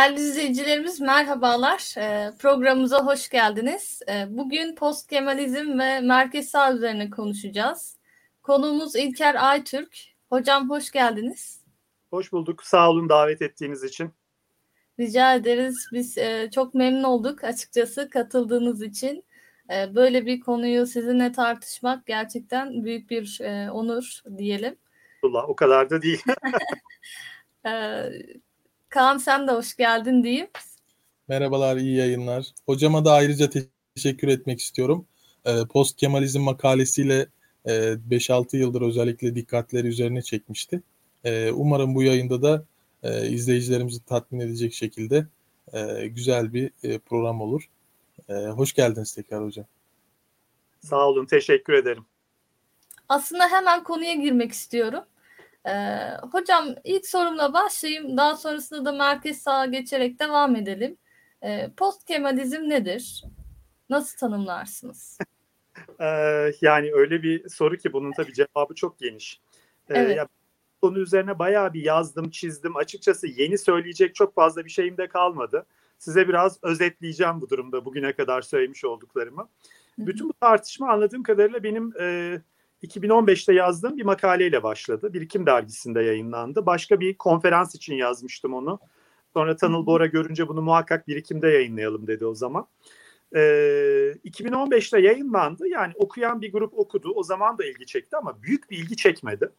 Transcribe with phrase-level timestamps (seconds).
[0.00, 1.94] Değerli izleyicilerimiz merhabalar.
[1.98, 4.02] Ee, programımıza hoş geldiniz.
[4.08, 7.96] Ee, bugün post Kemalizm ve merkez sağ üzerine konuşacağız.
[8.42, 9.96] Konuğumuz İlker Aytürk.
[10.28, 11.64] Hocam hoş geldiniz.
[12.10, 12.64] Hoş bulduk.
[12.64, 14.10] Sağ olun davet ettiğiniz için.
[15.00, 15.86] Rica ederiz.
[15.92, 19.24] Biz e, çok memnun olduk açıkçası katıldığınız için.
[19.70, 24.76] E, böyle bir konuyu sizinle tartışmak gerçekten büyük bir e, onur diyelim.
[25.22, 26.22] Allah o kadar da değil.
[27.66, 27.70] e,
[28.90, 30.48] Kaan sen de hoş geldin diyeyim.
[31.28, 32.46] Merhabalar, iyi yayınlar.
[32.66, 33.50] Hocama da ayrıca
[33.96, 35.06] teşekkür etmek istiyorum.
[35.44, 37.26] E, Post Kemalizm makalesiyle
[37.64, 40.82] e, 5-6 yıldır özellikle dikkatleri üzerine çekmişti.
[41.24, 42.64] E, umarım bu yayında da
[43.02, 45.26] e, izleyicilerimizi tatmin edecek şekilde
[45.72, 47.68] e, güzel bir e, program olur.
[48.28, 49.66] E, hoş geldiniz tekrar hocam.
[50.80, 52.04] Sağ olun, teşekkür ederim.
[53.08, 55.04] Aslında hemen konuya girmek istiyorum.
[55.66, 55.70] Ee,
[56.32, 58.16] hocam ilk sorumla başlayayım.
[58.16, 60.96] Daha sonrasında da merkez sağa geçerek devam edelim.
[61.42, 63.24] Ee, Post Kemalizm nedir?
[63.90, 65.18] Nasıl tanımlarsınız?
[66.00, 69.40] ee, yani öyle bir soru ki bunun tabii cevabı çok geniş.
[69.88, 70.16] Ee, evet.
[70.16, 70.28] ya,
[70.82, 72.76] konu üzerine bayağı bir yazdım, çizdim.
[72.76, 75.66] Açıkçası yeni söyleyecek çok fazla bir şeyim de kalmadı.
[75.98, 79.48] Size biraz özetleyeceğim bu durumda bugüne kadar söylemiş olduklarımı.
[79.98, 82.36] Bütün bu tartışma anladığım kadarıyla benim e,
[82.82, 85.12] 2015'te yazdığım bir makaleyle başladı.
[85.12, 86.66] Birikim dergisinde yayınlandı.
[86.66, 88.78] Başka bir konferans için yazmıştım onu.
[89.34, 92.66] Sonra Tanıl Bora görünce bunu muhakkak birikimde yayınlayalım dedi o zaman.
[93.34, 93.38] Ee,
[94.24, 95.68] 2015'te yayınlandı.
[95.68, 97.12] Yani okuyan bir grup okudu.
[97.14, 99.50] O zaman da ilgi çekti ama büyük bir ilgi çekmedi.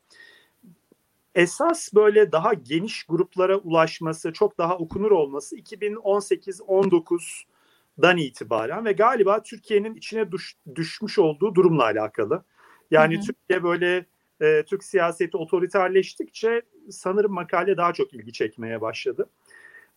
[1.35, 9.95] Esas böyle daha geniş gruplara ulaşması, çok daha okunur olması 2018-19'dan itibaren ve galiba Türkiye'nin
[9.95, 12.43] içine düş, düşmüş olduğu durumla alakalı.
[12.91, 13.23] Yani hı hı.
[13.23, 14.05] Türkiye böyle
[14.41, 19.29] e, Türk siyaseti otoriterleştikçe sanırım makale daha çok ilgi çekmeye başladı.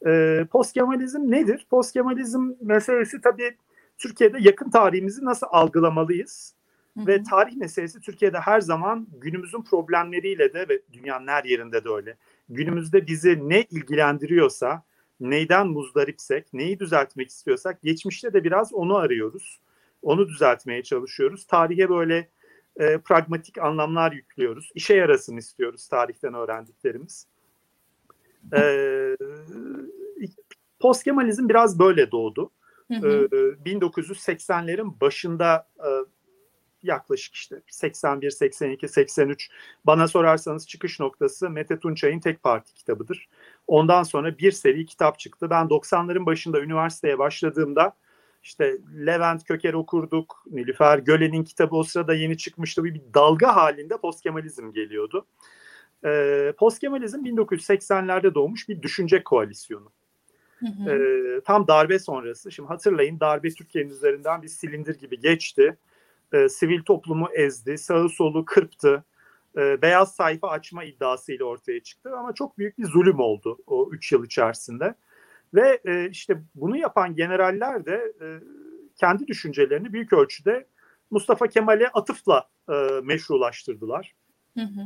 [0.07, 1.67] E, Postkemalizm nedir?
[1.71, 3.57] Postkemalizm meselesi tabii
[3.99, 6.55] Türkiye'de yakın tarihimizi nasıl algılamalıyız?
[6.97, 12.17] Ve tarih meselesi Türkiye'de her zaman günümüzün problemleriyle de ve dünyanın her yerinde de öyle.
[12.49, 14.83] Günümüzde bizi ne ilgilendiriyorsa,
[15.21, 19.61] neyden muzdaripsek, neyi düzeltmek istiyorsak geçmişte de biraz onu arıyoruz.
[20.03, 21.47] Onu düzeltmeye çalışıyoruz.
[21.47, 22.29] Tarihe böyle
[22.77, 24.71] e, pragmatik anlamlar yüklüyoruz.
[24.75, 27.27] İşe yarasın istiyoruz tarihten öğrendiklerimiz.
[28.57, 29.17] E,
[30.81, 32.51] Postkemalizm biraz böyle doğdu.
[32.89, 33.29] Hı hı.
[33.33, 35.89] E, 1980'lerin başında e,
[36.83, 39.51] yaklaşık işte 81, 82, 83
[39.85, 43.29] bana sorarsanız çıkış noktası Mete Tunçay'ın tek parti kitabıdır.
[43.67, 45.51] Ondan sonra bir seri kitap çıktı.
[45.51, 47.97] Ben 90'ların başında üniversiteye başladığımda
[48.45, 50.45] işte Levent Köker okurduk.
[50.51, 52.85] Nilüfer Gölen'in kitabı o sırada yeni çıkmıştı.
[52.85, 55.27] Bir, bir dalga halinde postkemalizm geliyordu.
[56.05, 59.93] Ee, postkemalizm 1980'lerde doğmuş bir düşünce koalisyonu.
[60.59, 60.91] Hı hı.
[60.91, 62.53] Ee, tam darbe sonrası.
[62.53, 65.77] Şimdi hatırlayın darbe Türkiye'nin üzerinden bir silindir gibi geçti.
[66.33, 69.05] Ee, sivil toplumu ezdi, sağı solu kırptı.
[69.57, 74.13] Ee, beyaz sayfa açma iddiasıyla ortaya çıktı ama çok büyük bir zulüm oldu o üç
[74.13, 74.95] yıl içerisinde.
[75.55, 78.27] Ve e, işte bunu yapan generaller de e,
[78.97, 80.67] kendi düşüncelerini büyük ölçüde
[81.11, 84.15] Mustafa Kemal'e atıfla e, meşrulaştırdılar.
[84.55, 84.81] Hı hı.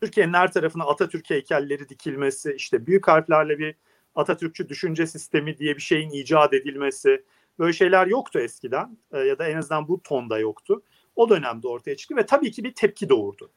[0.00, 3.74] Türkiye'nin her tarafına Atatürk heykelleri dikilmesi, işte büyük harflerle bir
[4.14, 7.24] Atatürkçü düşünce sistemi diye bir şeyin icat edilmesi,
[7.58, 10.82] böyle şeyler yoktu eskiden e, ya da en azından bu tonda yoktu.
[11.16, 13.50] O dönemde ortaya çıktı ve tabii ki bir tepki doğurdu.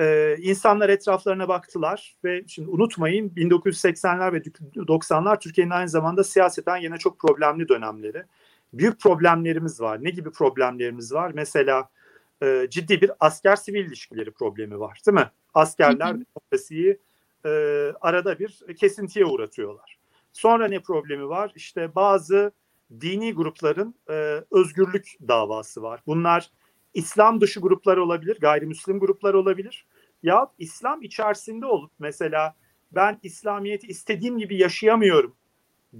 [0.00, 4.38] Ee, insanlar etraflarına baktılar ve şimdi unutmayın 1980'ler ve
[4.76, 8.22] 90'lar Türkiye'nin aynı zamanda siyaseten yine çok problemli dönemleri.
[8.72, 10.04] Büyük problemlerimiz var.
[10.04, 11.32] Ne gibi problemlerimiz var?
[11.34, 11.88] Mesela
[12.42, 15.30] e, ciddi bir asker-sivil ilişkileri problemi var değil mi?
[15.54, 16.98] Askerler demokrasiyi
[17.44, 17.48] e,
[18.00, 19.98] arada bir kesintiye uğratıyorlar.
[20.32, 21.52] Sonra ne problemi var?
[21.54, 22.52] İşte bazı
[23.00, 26.00] dini grupların e, özgürlük davası var.
[26.06, 26.50] Bunlar
[26.98, 29.86] İslam dışı gruplar olabilir, gayrimüslim gruplar olabilir.
[30.22, 32.54] Ya İslam içerisinde olup mesela
[32.92, 35.34] ben İslamiyet'i istediğim gibi yaşayamıyorum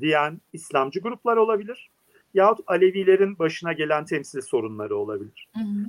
[0.00, 1.91] diyen İslamcı gruplar olabilir.
[2.35, 5.49] Yahut Alevilerin başına gelen temsil sorunları olabilir.
[5.55, 5.87] Hı hı.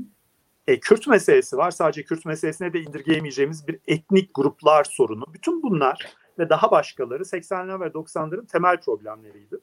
[0.68, 1.72] E, Kürt meselesi var.
[1.72, 5.24] Sadece Kürt meselesine de indirgeyemeyeceğimiz bir etnik gruplar sorunu.
[5.34, 6.08] Bütün bunlar
[6.40, 9.58] ve daha başkaları 80'ler ve 90'ların temel problemleriydi.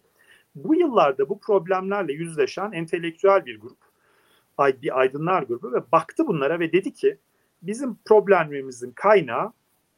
[0.54, 3.85] Bu yıllarda bu problemlerle yüzleşen entelektüel bir grup
[4.58, 7.18] bir aydınlar grubu ve baktı bunlara ve dedi ki
[7.62, 9.52] bizim problemimizin kaynağı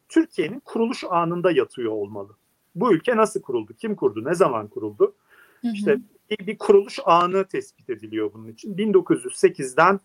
[0.09, 2.37] Türkiye'nin kuruluş anında yatıyor olmalı.
[2.75, 3.73] Bu ülke nasıl kuruldu?
[3.79, 4.25] Kim kurdu?
[4.25, 5.15] Ne zaman kuruldu?
[5.61, 5.73] Hı hı.
[5.73, 5.99] İşte
[6.31, 8.77] bir, bir kuruluş anı tespit ediliyor bunun için.
[8.77, 10.01] 1908'den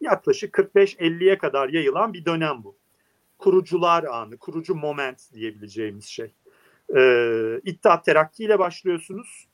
[0.00, 2.76] yaklaşık 45-50'ye kadar yayılan bir dönem bu.
[3.38, 6.34] Kurucular anı, kurucu moment diyebileceğimiz şey.
[6.96, 9.46] E, İttihat Terakki ile başlıyorsunuz.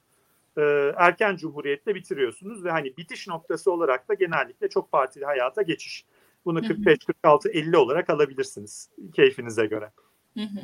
[0.59, 6.05] E, erken Cumhuriyet'le bitiriyorsunuz ve hani bitiş noktası olarak da genellikle çok partili hayata geçiş.
[6.45, 9.91] Bunu 45, 46, 50 olarak alabilirsiniz keyfinize göre.
[10.35, 10.61] Hı hı.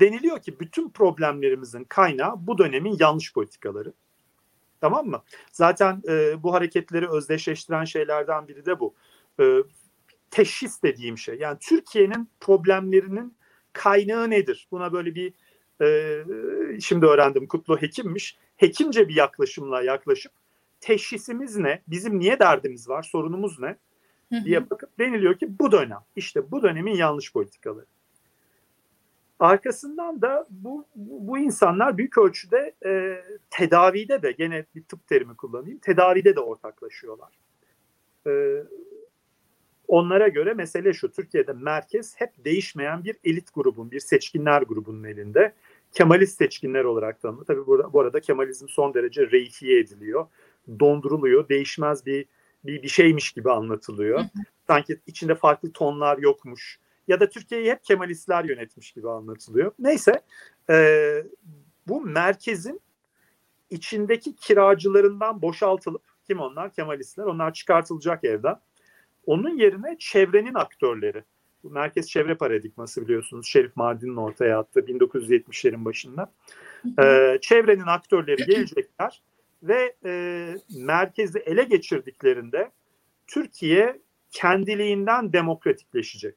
[0.00, 3.92] Deniliyor ki bütün problemlerimizin kaynağı bu dönemin yanlış politikaları.
[4.80, 5.22] Tamam mı?
[5.52, 8.94] Zaten e, bu hareketleri özdeşleştiren şeylerden biri de bu.
[9.40, 9.58] E,
[10.30, 11.38] teşhis dediğim şey.
[11.38, 13.36] Yani Türkiye'nin problemlerinin
[13.72, 14.68] kaynağı nedir?
[14.70, 15.32] Buna böyle bir
[15.82, 16.24] e,
[16.80, 18.36] şimdi öğrendim Kutlu hekimmiş.
[18.56, 20.32] Hekimce bir yaklaşımla yaklaşıp
[20.80, 21.82] teşhisimiz ne?
[21.88, 23.02] Bizim niye derdimiz var?
[23.02, 23.76] Sorunumuz ne?
[24.44, 26.00] diye bakıp deniliyor ki bu dönem.
[26.16, 27.86] işte bu dönemin yanlış politikaları.
[29.38, 35.78] Arkasından da bu, bu insanlar büyük ölçüde e, tedavide de gene bir tıp terimi kullanayım
[35.78, 37.38] tedavide de ortaklaşıyorlar.
[38.26, 38.62] E,
[39.88, 45.52] onlara göre mesele şu Türkiye'de merkez hep değişmeyen bir elit grubun bir seçkinler grubunun elinde.
[45.92, 47.44] Kemalist seçkinler olarak tanımlı.
[47.44, 50.26] Tabii burada, bu arada Kemalizm son derece reifiye ediliyor.
[50.80, 51.48] Donduruluyor.
[51.48, 52.26] Değişmez bir
[52.64, 54.20] bir, bir şeymiş gibi anlatılıyor.
[54.66, 56.78] Sanki içinde farklı tonlar yokmuş
[57.08, 59.72] ya da Türkiye'yi hep Kemalistler yönetmiş gibi anlatılıyor.
[59.78, 60.20] Neyse
[60.70, 60.76] e,
[61.88, 62.80] bu merkezin
[63.70, 66.72] içindeki kiracılarından boşaltılıp kim onlar?
[66.72, 67.24] Kemalistler.
[67.24, 68.56] Onlar çıkartılacak evden.
[69.26, 71.24] Onun yerine çevrenin aktörleri.
[71.64, 73.46] Bu merkez çevre paradigması biliyorsunuz.
[73.46, 76.32] Şerif Mardin'in ortaya attığı 1970'lerin başında.
[77.02, 79.22] Ee, çevrenin aktörleri gelecekler
[79.62, 82.70] ve e, merkezi ele geçirdiklerinde
[83.26, 84.00] Türkiye
[84.30, 86.34] kendiliğinden demokratikleşecek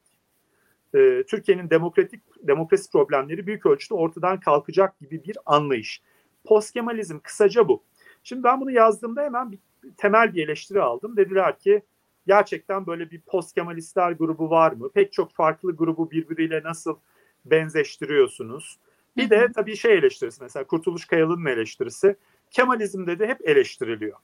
[0.96, 6.02] e, Türkiye'nin demokratik demokrasi problemleri büyük ölçüde ortadan kalkacak gibi bir anlayış.
[6.44, 7.82] Postkemalizm kısaca bu.
[8.22, 9.58] Şimdi ben bunu yazdığımda hemen bir
[9.96, 11.16] temel bir eleştiri aldım.
[11.16, 11.82] Dediler ki
[12.26, 14.90] gerçekten böyle bir postkemalistler grubu var mı?
[14.94, 16.96] Pek çok farklı grubu birbiriyle nasıl
[17.44, 18.78] benzeştiriyorsunuz?
[19.16, 22.16] Bir de tabii şey eleştirisi mesela Kurtuluş Kayalı'nın eleştirisi.
[22.50, 24.16] Kemalizm dedi hep eleştiriliyor.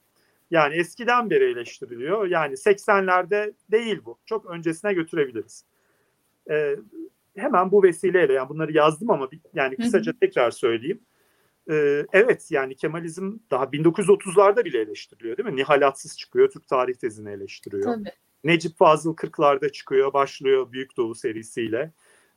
[0.51, 2.27] Yani eskiden beri eleştiriliyor.
[2.27, 4.19] Yani 80'lerde değil bu.
[4.27, 5.65] Çok öncesine götürebiliriz.
[6.51, 6.77] E,
[7.37, 11.01] hemen bu vesileyle yani bunları yazdım ama yani kısaca tekrar söyleyeyim.
[11.71, 15.57] E, evet yani Kemalizm daha 1930'larda bile eleştiriliyor değil mi?
[15.57, 17.85] Nihalatsız çıkıyor Türk tarih tezini eleştiriyor.
[17.85, 18.13] Tabii.
[18.45, 21.93] Necip Fazıl 40'larda çıkıyor başlıyor Büyük Doğu serisiyle.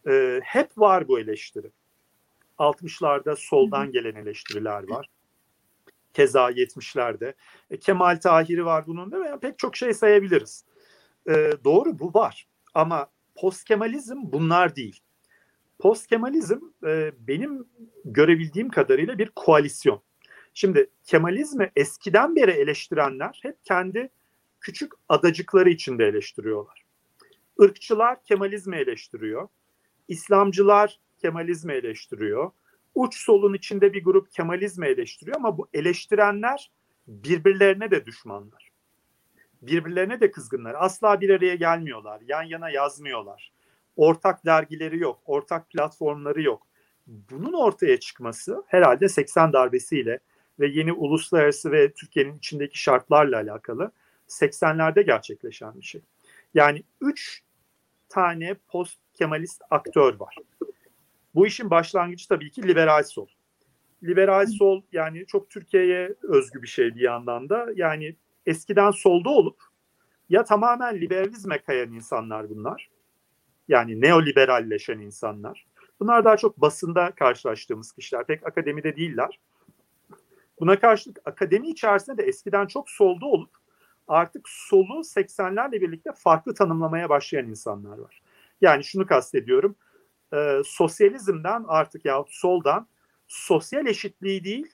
[0.08, 1.72] E, hep var bu eleştiri.
[2.60, 5.10] 60'larda soldan gelen eleştiriler var.
[6.14, 7.34] Keza 70'lerde.
[7.70, 9.30] E, Kemal Tahiri var bunun değil mi?
[9.30, 10.66] Yani pek çok şey sayabiliriz.
[11.30, 12.48] E, doğru bu var.
[12.74, 15.00] Ama postkemalizm bunlar değil.
[15.80, 17.66] Postkemalizm e, benim
[18.06, 20.02] görebildiğim kadarıyla bir koalisyon.
[20.54, 24.10] Şimdi Kemalizmi eskiden beri eleştirenler hep kendi
[24.62, 26.86] küçük adacıkları içinde eleştiriyorlar.
[27.60, 29.48] Irkçılar Kemalizmi eleştiriyor.
[30.08, 32.52] İslamcılar Kemalizmi eleştiriyor.
[32.96, 36.72] Uç solun içinde bir grup Kemalizmi eleştiriyor ama bu eleştirenler
[37.08, 38.66] birbirlerine de düşmanlar
[39.68, 40.76] birbirlerine de kızgınlar.
[40.80, 42.22] Asla bir araya gelmiyorlar.
[42.28, 43.52] Yan yana yazmıyorlar.
[43.96, 45.22] Ortak dergileri yok.
[45.26, 46.68] Ortak platformları yok.
[47.08, 50.20] Bunun ortaya çıkması herhalde 80 darbesiyle
[50.60, 53.92] ve yeni uluslararası ve Türkiye'nin içindeki şartlarla alakalı
[54.28, 56.02] 80'lerde gerçekleşen bir şey.
[56.54, 57.44] Yani 3
[58.10, 60.36] tane post Kemalist aktör var.
[61.36, 63.28] Bu işin başlangıcı tabii ki liberal sol.
[64.04, 67.68] Liberal sol yani çok Türkiye'ye özgü bir şey bir yandan da.
[67.76, 69.64] Yani eskiden solda olup
[70.30, 72.90] ya tamamen liberalizme kayan insanlar bunlar.
[73.68, 75.66] Yani neoliberalleşen insanlar.
[76.00, 78.26] Bunlar daha çok basında karşılaştığımız kişiler.
[78.26, 79.40] Pek akademide değiller.
[80.60, 83.50] Buna karşılık akademi içerisinde de eskiden çok solda olup
[84.08, 88.22] artık solu 80'lerle birlikte farklı tanımlamaya başlayan insanlar var.
[88.62, 89.76] Yani şunu kastediyorum.
[90.34, 92.88] E, sosyalizmden artık yahut soldan
[93.28, 94.68] sosyal eşitliği değil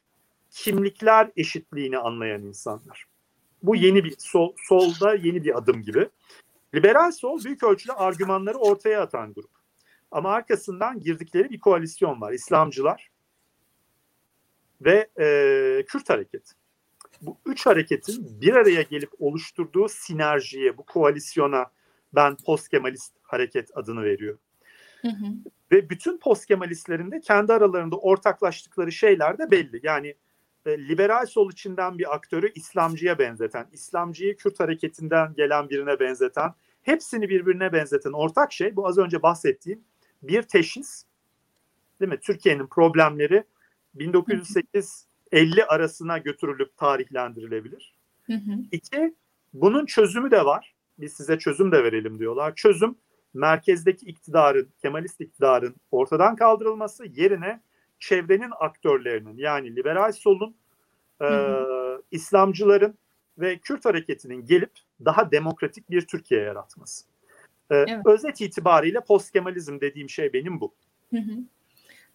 [0.52, 3.06] kimlikler eşitliğini anlayan insanlar.
[3.64, 6.10] Bu yeni bir sol, solda yeni bir adım gibi.
[6.75, 9.51] Liberal sol büyük ölçüde argümanları ortaya atan grup.
[10.12, 12.32] Ama arkasından girdikleri bir koalisyon var.
[12.32, 13.10] İslamcılar
[14.82, 16.54] ve e, Kürt hareketi.
[17.22, 21.66] Bu üç hareketin bir araya gelip oluşturduğu sinerjiye, bu koalisyona
[22.16, 24.40] ben post Kemalist hareket adını veriyorum.
[25.01, 25.25] Hı hı.
[25.72, 29.80] Ve bütün post Kemalistlerin de kendi aralarında ortaklaştıkları şeyler de belli.
[29.84, 30.16] Yani
[30.65, 37.30] e, liberal sol içinden bir aktörü İslamcıya benzeten, İslamcıyı Kürt hareketinden gelen birine benzeten, hepsini
[37.30, 39.84] birbirine benzeten ortak şey bu az önce bahsettiğim
[40.24, 41.03] bir teşhis.
[42.00, 42.20] Değil mi?
[42.20, 43.44] Türkiye'nin problemleri
[43.98, 47.96] 1908-50 arasına götürülüp tarihlendirilebilir.
[48.24, 48.51] Hı hı.
[48.72, 49.15] İki,
[49.53, 50.75] bunun çözümü de var.
[51.00, 52.56] Biz size çözüm de verelim diyorlar.
[52.56, 52.96] Çözüm
[53.34, 57.62] merkezdeki iktidarın, Kemalist iktidarın ortadan kaldırılması yerine
[58.01, 60.55] çevrenin aktörlerinin yani liberal solun,
[61.22, 61.27] e,
[62.12, 62.98] İslamcıların
[63.38, 64.72] ve Kürt hareketinin gelip
[65.05, 67.05] daha demokratik bir Türkiye yaratması.
[67.72, 68.05] E, evet.
[68.05, 70.74] Özet itibariyle post Kemalizm dediğim şey benim bu.
[71.10, 71.38] Hı hı.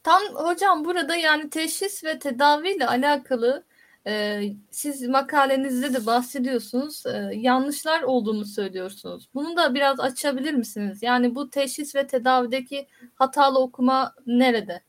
[0.03, 3.65] Tam hocam burada yani teşhis ve tedaviyle alakalı
[4.07, 7.07] e, siz makalenizde de bahsediyorsunuz.
[7.07, 9.29] E, yanlışlar olduğunu söylüyorsunuz.
[9.35, 11.03] Bunu da biraz açabilir misiniz?
[11.03, 14.83] Yani bu teşhis ve tedavideki hatalı okuma nerede?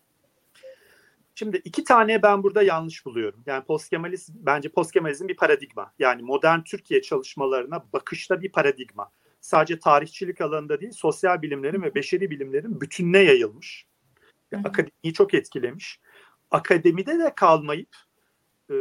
[1.40, 3.44] Şimdi iki tane ben burada yanlış buluyorum.
[3.46, 5.94] Yani postkemalizm bence postkemalizm bir paradigma.
[6.00, 9.12] Yani modern Türkiye çalışmalarına bakışta bir paradigma.
[9.42, 13.86] Sadece tarihçilik alanında değil, sosyal bilimlerin ve beşeri bilimlerin bütününe yayılmış.
[14.52, 16.00] Yani akademiyi çok etkilemiş.
[16.52, 17.96] Akademide de kalmayıp
[18.70, 18.76] e,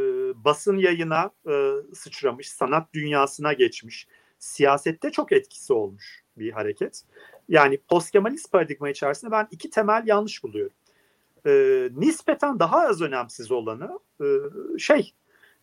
[0.45, 4.07] basın yayına e, sıçramış, sanat dünyasına geçmiş.
[4.39, 7.03] Siyasette çok etkisi olmuş bir hareket.
[7.49, 10.77] Yani postkemalist paradigma içerisinde ben iki temel yanlış buluyorum.
[11.47, 11.50] E,
[11.97, 14.26] nispeten daha az önemsiz olanı e,
[14.79, 15.15] şey,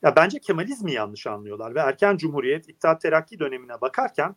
[0.02, 4.36] ya bence Kemalizmi yanlış anlıyorlar ve erken cumhuriyet, İttihat Terakki dönemine bakarken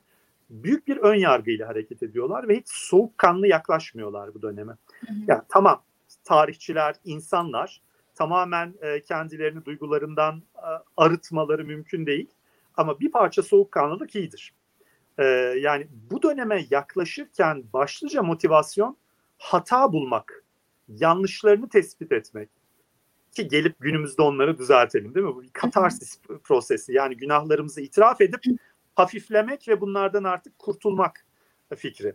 [0.50, 4.72] büyük bir ön yargıyla hareket ediyorlar ve hiç soğukkanlı yaklaşmıyorlar bu döneme.
[4.72, 5.16] Hı hı.
[5.26, 5.82] Yani tamam
[6.24, 7.82] tarihçiler, insanlar
[8.14, 12.30] tamamen e, kendilerini duygularından e, arıtmaları mümkün değil.
[12.76, 14.54] Ama bir parça soğukkanlılık iyidir.
[15.18, 15.24] E,
[15.60, 18.96] yani bu döneme yaklaşırken başlıca motivasyon
[19.38, 20.44] hata bulmak,
[20.88, 22.48] yanlışlarını tespit etmek
[23.32, 25.34] ki gelip günümüzde onları düzeltelim değil mi?
[25.34, 26.92] Bu bir katarsis prosesi.
[26.92, 28.40] Yani günahlarımızı itiraf edip
[28.94, 31.26] hafiflemek ve bunlardan artık kurtulmak
[31.76, 32.14] fikri.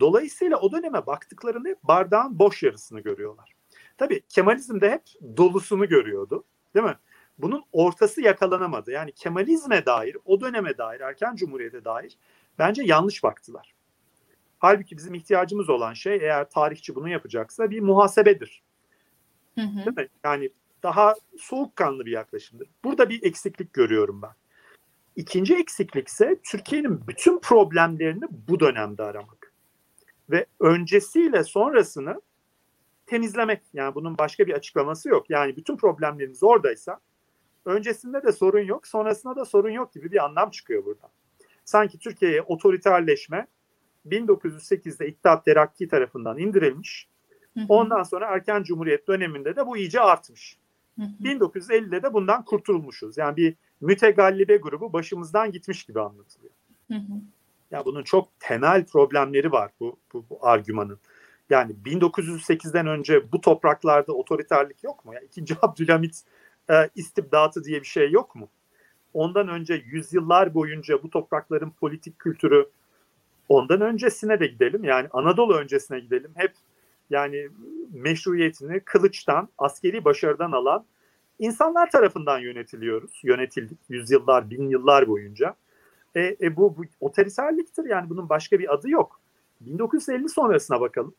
[0.00, 3.52] Dolayısıyla o döneme baktıklarında hep bardağın boş yarısını görüyorlar.
[3.98, 5.02] Tabii Kemalizm de hep
[5.36, 6.44] dolusunu görüyordu.
[6.74, 6.96] Değil mi?
[7.38, 8.90] Bunun ortası yakalanamadı.
[8.90, 12.18] Yani Kemalizme dair, o döneme dair, erken cumhuriyete dair
[12.58, 13.74] bence yanlış baktılar.
[14.60, 18.62] Halbuki bizim ihtiyacımız olan şey eğer tarihçi bunu yapacaksa bir muhasebedir.
[19.54, 19.76] Hı hı.
[19.76, 20.08] Değil mi?
[20.24, 20.50] Yani
[20.82, 22.68] daha soğukkanlı bir yaklaşımdır.
[22.84, 24.30] Burada bir eksiklik görüyorum ben.
[25.16, 29.52] İkinci eksiklik ise Türkiye'nin bütün problemlerini bu dönemde aramak.
[30.30, 32.20] Ve öncesiyle sonrasını
[33.06, 33.62] temizlemek.
[33.72, 35.30] Yani bunun başka bir açıklaması yok.
[35.30, 37.00] Yani bütün problemleriniz oradaysa
[37.64, 41.10] öncesinde de sorun yok, sonrasında da sorun yok gibi bir anlam çıkıyor burada.
[41.64, 43.46] Sanki Türkiye'ye otoriterleşme
[44.08, 47.08] 1908'de İttihat Terakki tarafından indirilmiş.
[47.68, 50.56] Ondan sonra erken cumhuriyet döneminde de bu iyice artmış.
[50.98, 53.18] 1950'de de bundan kurtulmuşuz.
[53.18, 56.52] Yani bir mütegallibe grubu başımızdan gitmiş gibi anlatılıyor.
[57.70, 60.98] Ya bunun çok temel problemleri var bu, bu, bu argümanın.
[61.50, 65.14] Yani 1908'den önce bu topraklarda otoriterlik yok mu?
[65.14, 66.22] Yani ikinci Abdülhamit
[66.70, 68.48] e, istibdatı diye bir şey yok mu?
[69.14, 72.68] Ondan önce yüzyıllar boyunca bu toprakların politik kültürü
[73.50, 74.84] ondan öncesine de gidelim.
[74.84, 76.30] Yani Anadolu öncesine gidelim.
[76.34, 76.52] Hep
[77.10, 77.48] yani
[77.92, 80.84] meşruiyetini kılıçtan, askeri başarıdan alan
[81.38, 83.20] insanlar tarafından yönetiliyoruz.
[83.22, 85.54] Yönetildik yüzyıllar, bin yıllar boyunca.
[86.14, 89.20] E, e bu, bu otoriterliktir yani bunun başka bir adı yok.
[89.60, 91.14] 1950 sonrasına bakalım.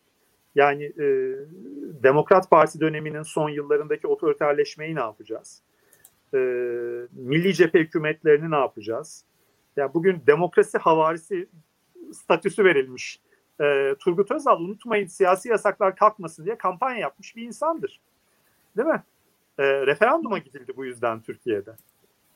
[0.55, 1.05] Yani e,
[2.03, 5.61] Demokrat Parti döneminin son yıllarındaki otoriterleşmeyi ne yapacağız?
[6.33, 6.37] E,
[7.11, 9.25] milli cephe hükümetlerini ne yapacağız?
[9.77, 11.47] Ya yani bugün demokrasi havarisi
[12.13, 13.19] statüsü verilmiş.
[13.61, 17.99] E, Turgut Özal unutmayın siyasi yasaklar kalkmasın diye kampanya yapmış bir insandır.
[18.77, 19.03] Değil mi?
[19.57, 21.71] E, referanduma gidildi bu yüzden Türkiye'de.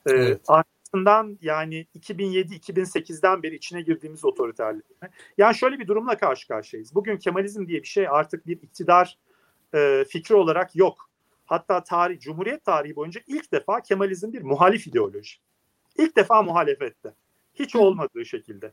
[0.06, 5.10] E, evet arkasından yani 2007-2008'den beri içine girdiğimiz otoriterliğine.
[5.38, 6.94] Yani şöyle bir durumla karşı karşıyayız.
[6.94, 9.18] Bugün Kemalizm diye bir şey artık bir iktidar
[9.74, 11.10] e, fikri olarak yok.
[11.46, 15.36] Hatta tarih, Cumhuriyet tarihi boyunca ilk defa Kemalizm bir muhalif ideoloji.
[15.98, 17.14] İlk defa muhalefette.
[17.54, 18.72] Hiç olmadığı şekilde.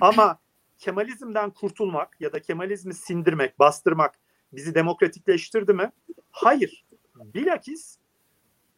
[0.00, 0.38] Ama
[0.78, 4.14] Kemalizmden kurtulmak ya da Kemalizmi sindirmek, bastırmak
[4.52, 5.92] bizi demokratikleştirdi mi?
[6.30, 6.84] Hayır.
[7.14, 7.98] Bilakis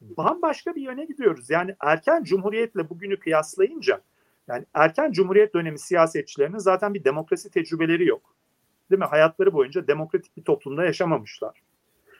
[0.00, 1.50] bambaşka bir yöne gidiyoruz.
[1.50, 4.00] Yani erken cumhuriyetle bugünü kıyaslayınca
[4.48, 8.34] yani erken cumhuriyet dönemi siyasetçilerinin zaten bir demokrasi tecrübeleri yok.
[8.90, 9.04] Değil mi?
[9.04, 11.62] Hayatları boyunca demokratik bir toplumda yaşamamışlar.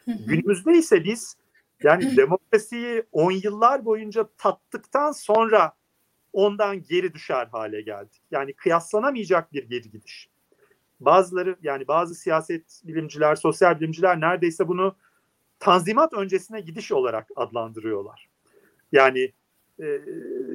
[0.06, 1.36] Günümüzde ise biz
[1.82, 5.72] yani demokrasiyi on yıllar boyunca tattıktan sonra
[6.34, 8.22] ondan geri düşer hale geldik.
[8.30, 10.28] Yani kıyaslanamayacak bir geri gidiş.
[11.00, 14.96] Bazıları yani bazı siyaset bilimciler, sosyal bilimciler neredeyse bunu
[15.58, 18.28] tanzimat öncesine gidiş olarak adlandırıyorlar.
[18.92, 19.32] Yani
[19.82, 20.00] e,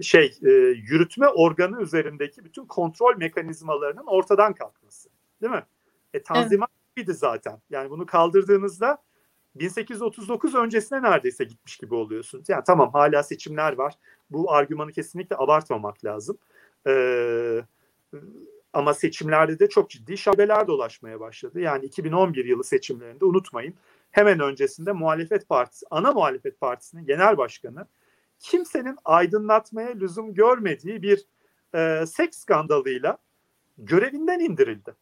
[0.02, 0.50] şey e,
[0.90, 5.10] yürütme organı üzerindeki bütün kontrol mekanizmalarının ortadan kalkması.
[5.42, 5.66] Değil mi?
[6.14, 7.18] E, tanzimat evet.
[7.18, 7.62] zaten.
[7.70, 8.98] Yani bunu kaldırdığınızda
[9.56, 12.50] 1839 öncesine neredeyse gitmiş gibi oluyorsunuz.
[12.50, 13.94] Yani tamam hala seçimler var.
[14.30, 16.38] Bu argümanı kesinlikle abartmamak lazım.
[16.88, 17.62] Ee,
[18.74, 21.60] ama seçimlerde de çok ciddi şabeler dolaşmaya başladı.
[21.60, 23.74] Yani 2011 yılı seçimlerinde unutmayın
[24.12, 27.88] hemen öncesinde muhalefet partisi, ana muhalefet partisinin genel başkanı
[28.40, 31.26] kimsenin aydınlatmaya lüzum görmediği bir
[31.76, 33.18] e, seks skandalıyla
[33.78, 34.96] görevinden indirildi.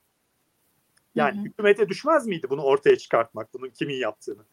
[1.17, 1.45] Yani hı hı.
[1.45, 4.45] hükümete düşmez miydi bunu ortaya çıkartmak, bunun kimin yaptığını?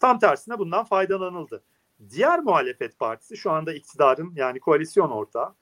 [0.00, 1.62] Tam tersine bundan faydalanıldı.
[2.10, 5.54] Diğer muhalefet partisi şu anda iktidarın yani koalisyon ortağı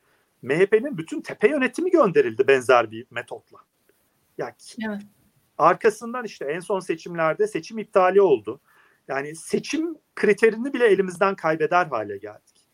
[0.43, 3.59] MHP'nin bütün tepe yönetimi gönderildi benzer bir metotla.
[4.39, 4.57] Ya
[4.89, 5.03] evet.
[5.59, 8.61] arkasından işte en son seçimlerde seçim iptali oldu.
[9.09, 12.69] Yani seçim kriterini bile elimizden kaybeder hale geldik.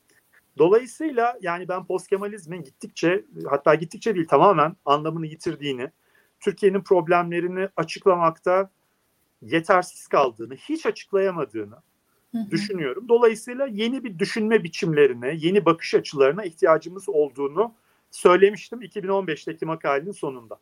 [0.58, 5.90] Dolayısıyla yani ben postkemalizmin gittikçe hatta gittikçe değil tamamen anlamını yitirdiğini,
[6.40, 8.70] Türkiye'nin problemlerini açıklamakta
[9.42, 11.76] yetersiz kaldığını, hiç açıklayamadığını
[12.32, 13.08] hı düşünüyorum.
[13.08, 17.74] Dolayısıyla yeni bir düşünme biçimlerine, yeni bakış açılarına ihtiyacımız olduğunu
[18.10, 20.58] söylemiştim 2015'teki makalenin sonunda.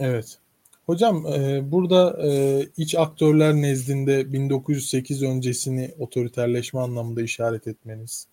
[0.00, 0.38] Evet.
[0.86, 8.26] Hocam e, burada e, iç aktörler nezdinde 1908 öncesini otoriterleşme anlamında işaret etmeniz,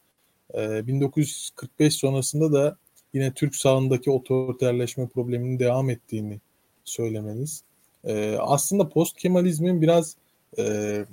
[0.54, 2.78] e, 1945 sonrasında da
[3.14, 6.40] yine Türk sağındaki otoriterleşme probleminin devam ettiğini
[6.84, 7.64] söylemeniz.
[8.04, 10.16] E, aslında post Kemalizmin biraz
[10.58, 11.06] e,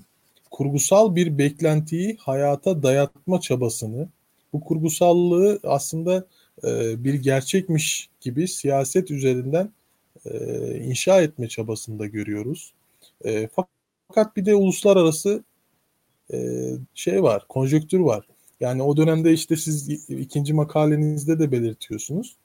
[0.50, 4.08] kurgusal bir beklentiyi hayata dayatma çabasını,
[4.52, 6.26] bu kurgusallığı aslında
[6.64, 9.72] e, bir gerçekmiş gibi siyaset üzerinden
[10.24, 12.72] e, inşa etme çabasında görüyoruz.
[13.24, 15.44] E, fakat bir de uluslararası
[16.32, 18.28] e, şey var, konjöktür var.
[18.60, 22.36] Yani o dönemde işte siz ikinci makalenizde de belirtiyorsunuz.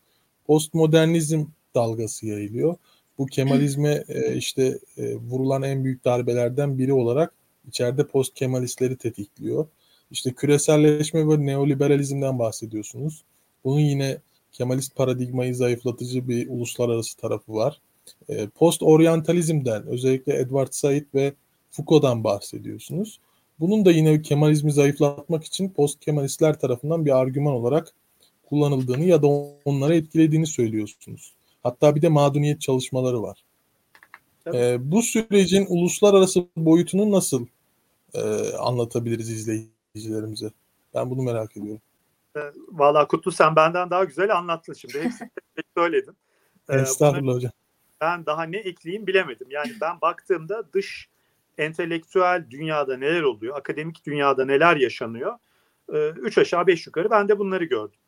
[0.48, 1.46] Postmodernizm
[1.76, 2.76] dalgası yayılıyor.
[3.18, 7.34] Bu Kemalizme e, işte e, vurulan en büyük darbelerden biri olarak
[7.68, 9.68] içeride post Kemalistleri tetikliyor.
[10.12, 13.24] İşte küreselleşme ve neoliberalizmden bahsediyorsunuz.
[13.64, 14.18] Bunun yine
[14.52, 17.82] Kemalist paradigmayı zayıflatıcı bir uluslararası tarafı var.
[18.30, 21.34] E, post oryantalizmden özellikle Edward Said ve
[21.72, 23.20] Foucault'dan bahsediyorsunuz.
[23.64, 27.94] Bunun da yine Kemalizmi zayıflatmak için post Kemalistler tarafından bir argüman olarak
[28.50, 29.28] kullanıldığını ya da
[29.66, 31.34] onları etkilediğini söylüyorsunuz.
[31.64, 33.44] Hatta bir de mağduniyet çalışmaları var.
[34.54, 37.46] E, bu sürecin uluslararası boyutunu nasıl
[38.14, 38.22] e,
[38.54, 40.52] anlatabiliriz izleyicilerimize?
[40.94, 41.82] Ben bunu merak ediyorum.
[42.36, 42.40] E,
[42.72, 45.02] Valla Kutlu sen benden daha güzel anlattın şimdi.
[45.02, 45.30] Hepsini
[45.78, 46.18] söyledin.
[46.70, 47.52] E, Estağfurullah hocam.
[48.02, 49.48] Ben daha ne ekleyeyim bilemedim.
[49.52, 51.13] Yani ben baktığımda dış
[51.58, 55.34] entelektüel dünyada neler oluyor, akademik dünyada neler yaşanıyor.
[55.94, 58.00] E, üç aşağı beş yukarı ben de bunları gördüm.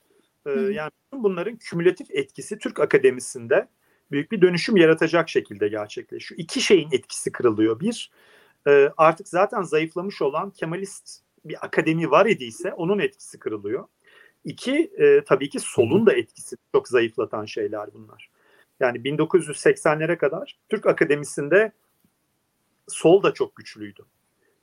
[0.45, 3.67] E, yani bunların kümülatif etkisi Türk akademisinde
[4.11, 6.39] büyük bir dönüşüm yaratacak şekilde gerçekleşiyor.
[6.39, 7.79] İki şeyin etkisi kırılıyor.
[7.79, 8.11] Bir,
[8.67, 13.87] e, artık zaten zayıflamış olan Kemalist bir akademi var idiyse onun etkisi kırılıyor.
[14.43, 18.29] İki, e, tabii ki solun da etkisi çok zayıflatan şeyler bunlar.
[18.79, 21.71] Yani 1980'lere kadar Türk akademisinde
[22.87, 24.05] sol da çok güçlüydü.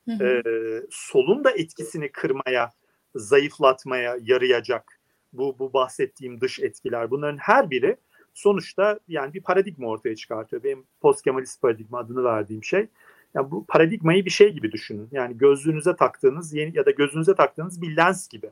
[0.04, 0.24] Hı hı.
[0.24, 0.42] E,
[0.90, 2.72] solun da etkisini kırmaya,
[3.14, 5.00] zayıflatmaya yarayacak
[5.32, 7.10] bu bu bahsettiğim dış etkiler.
[7.10, 7.96] Bunların her biri
[8.34, 10.62] sonuçta yani bir paradigma ortaya çıkartıyor.
[10.62, 12.86] Benim post Kemalist paradigma adını verdiğim şey.
[13.34, 15.08] Yani bu paradigmayı bir şey gibi düşünün.
[15.12, 18.50] Yani gözlüğünüze taktığınız yeni ya da gözünüze taktığınız bir lens gibi.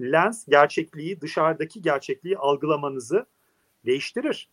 [0.00, 3.26] Lens gerçekliği, dışarıdaki gerçekliği algılamanızı
[3.86, 4.48] değiştirir.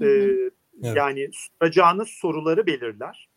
[0.00, 0.52] Ee, evet.
[0.82, 3.27] Yani soracağınız soruları belirler.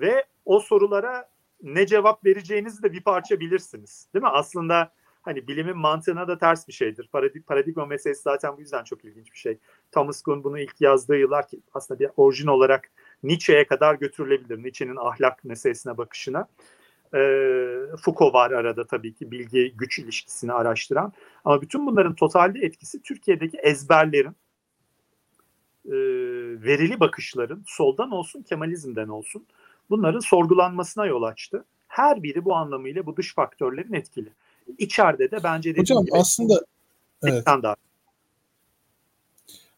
[0.00, 1.28] Ve o sorulara
[1.62, 4.08] ne cevap vereceğinizi de bir parça bilirsiniz.
[4.14, 4.28] Değil mi?
[4.28, 7.08] Aslında hani bilimin mantığına da ters bir şeydir.
[7.12, 9.58] Paradig paradigma meselesi zaten bu yüzden çok ilginç bir şey.
[9.92, 12.90] Thomas Kuhn bunu ilk yazdığı yıllar ki aslında bir orijin olarak
[13.22, 14.62] Nietzsche'ye kadar götürülebilir.
[14.62, 16.48] Nietzsche'nin ahlak meselesine bakışına.
[17.14, 17.18] E,
[18.04, 21.12] Foucault var arada tabii ki bilgi güç ilişkisini araştıran.
[21.44, 24.36] Ama bütün bunların totalde etkisi Türkiye'deki ezberlerin,
[25.86, 25.96] e,
[26.62, 29.46] verili bakışların soldan olsun Kemalizmden olsun
[29.90, 31.64] bunların sorgulanmasına yol açtı.
[31.88, 34.28] Her biri bu anlamıyla bu dış faktörlerin etkili.
[34.78, 36.64] İçeride de bence Hocam gibi, aslında
[37.24, 37.44] evet.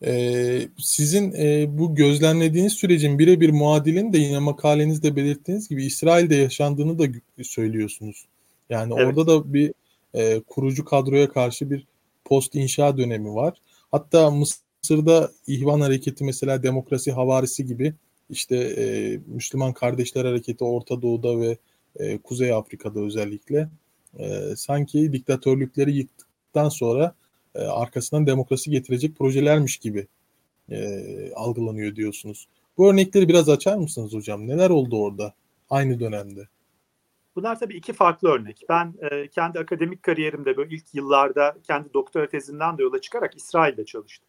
[0.04, 6.98] Ee, sizin e, bu gözlemlediğiniz sürecin birebir muadilini de yine makalenizde belirttiğiniz gibi İsrail'de yaşandığını
[6.98, 7.04] da
[7.42, 8.24] söylüyorsunuz.
[8.70, 9.06] Yani evet.
[9.06, 9.72] orada da bir
[10.14, 11.86] e, kurucu kadroya karşı bir
[12.24, 13.58] post inşa dönemi var.
[13.90, 17.94] Hatta Mısır'da İhvan Hareketi mesela demokrasi havarisi gibi
[18.30, 21.58] işte e, Müslüman Kardeşler Hareketi Orta Doğu'da ve
[21.96, 23.68] e, Kuzey Afrika'da özellikle
[24.18, 27.14] e, sanki diktatörlükleri yıktıktan sonra
[27.54, 30.06] e, arkasından demokrasi getirecek projelermiş gibi
[30.70, 32.48] e, algılanıyor diyorsunuz.
[32.78, 34.48] Bu örnekleri biraz açar mısınız hocam?
[34.48, 35.34] Neler oldu orada
[35.70, 36.48] aynı dönemde?
[37.36, 38.62] Bunlar tabii iki farklı örnek.
[38.68, 43.84] Ben e, kendi akademik kariyerimde böyle ilk yıllarda kendi doktora tezimden de yola çıkarak İsrail'de
[43.84, 44.28] çalıştım.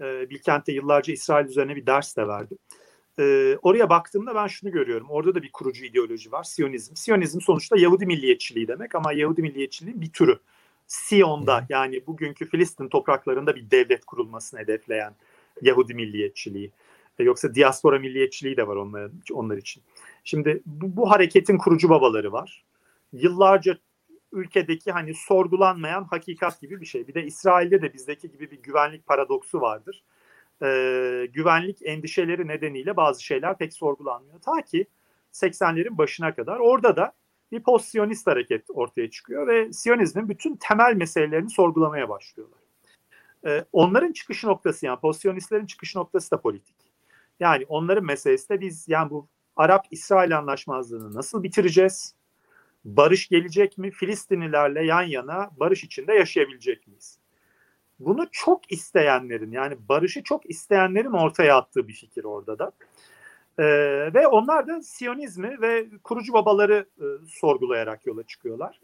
[0.00, 2.58] E, Bilkent'te yıllarca İsrail üzerine bir ders de verdim.
[3.18, 5.06] E, oraya baktığımda ben şunu görüyorum.
[5.10, 6.42] Orada da bir kurucu ideoloji var.
[6.42, 6.96] Siyonizm.
[6.96, 10.38] Siyonizm sonuçta Yahudi milliyetçiliği demek ama Yahudi milliyetçiliğin bir türü.
[10.86, 15.14] Siyon'da yani bugünkü Filistin topraklarında bir devlet kurulmasını hedefleyen
[15.62, 16.70] Yahudi milliyetçiliği.
[17.18, 19.82] E, yoksa diaspora milliyetçiliği de var onlar, onlar için.
[20.24, 22.64] Şimdi bu, bu hareketin kurucu babaları var.
[23.12, 23.78] Yıllarca
[24.32, 27.08] ülkedeki hani sorgulanmayan hakikat gibi bir şey.
[27.08, 30.02] Bir de İsrail'de de bizdeki gibi bir güvenlik paradoksu vardır.
[30.64, 34.40] Ee, güvenlik endişeleri nedeniyle bazı şeyler pek sorgulanmıyor.
[34.40, 34.86] Ta ki
[35.32, 37.12] 80'lerin başına kadar orada da
[37.52, 37.88] bir post
[38.26, 42.58] hareket ortaya çıkıyor ve Siyonizmin bütün temel meselelerini sorgulamaya başlıyorlar.
[43.46, 45.22] Ee, onların çıkış noktası yani post
[45.66, 46.76] çıkış noktası da politik.
[47.40, 52.14] Yani onların meselesi de biz yani bu Arap-İsrail anlaşmazlığını nasıl bitireceğiz?
[52.84, 53.90] Barış gelecek mi?
[53.90, 57.18] Filistinlilerle yan yana barış içinde yaşayabilecek miyiz?
[58.00, 62.72] Bunu çok isteyenlerin yani barışı çok isteyenlerin ortaya attığı bir fikir orada da.
[63.58, 63.64] Ee,
[64.14, 68.80] ve onlar da Siyonizmi ve kurucu babaları e, sorgulayarak yola çıkıyorlar.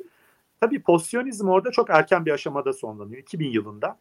[0.60, 3.22] Tabii pozisyonizm orada çok erken bir aşamada sonlanıyor.
[3.22, 3.98] 2000 yılında.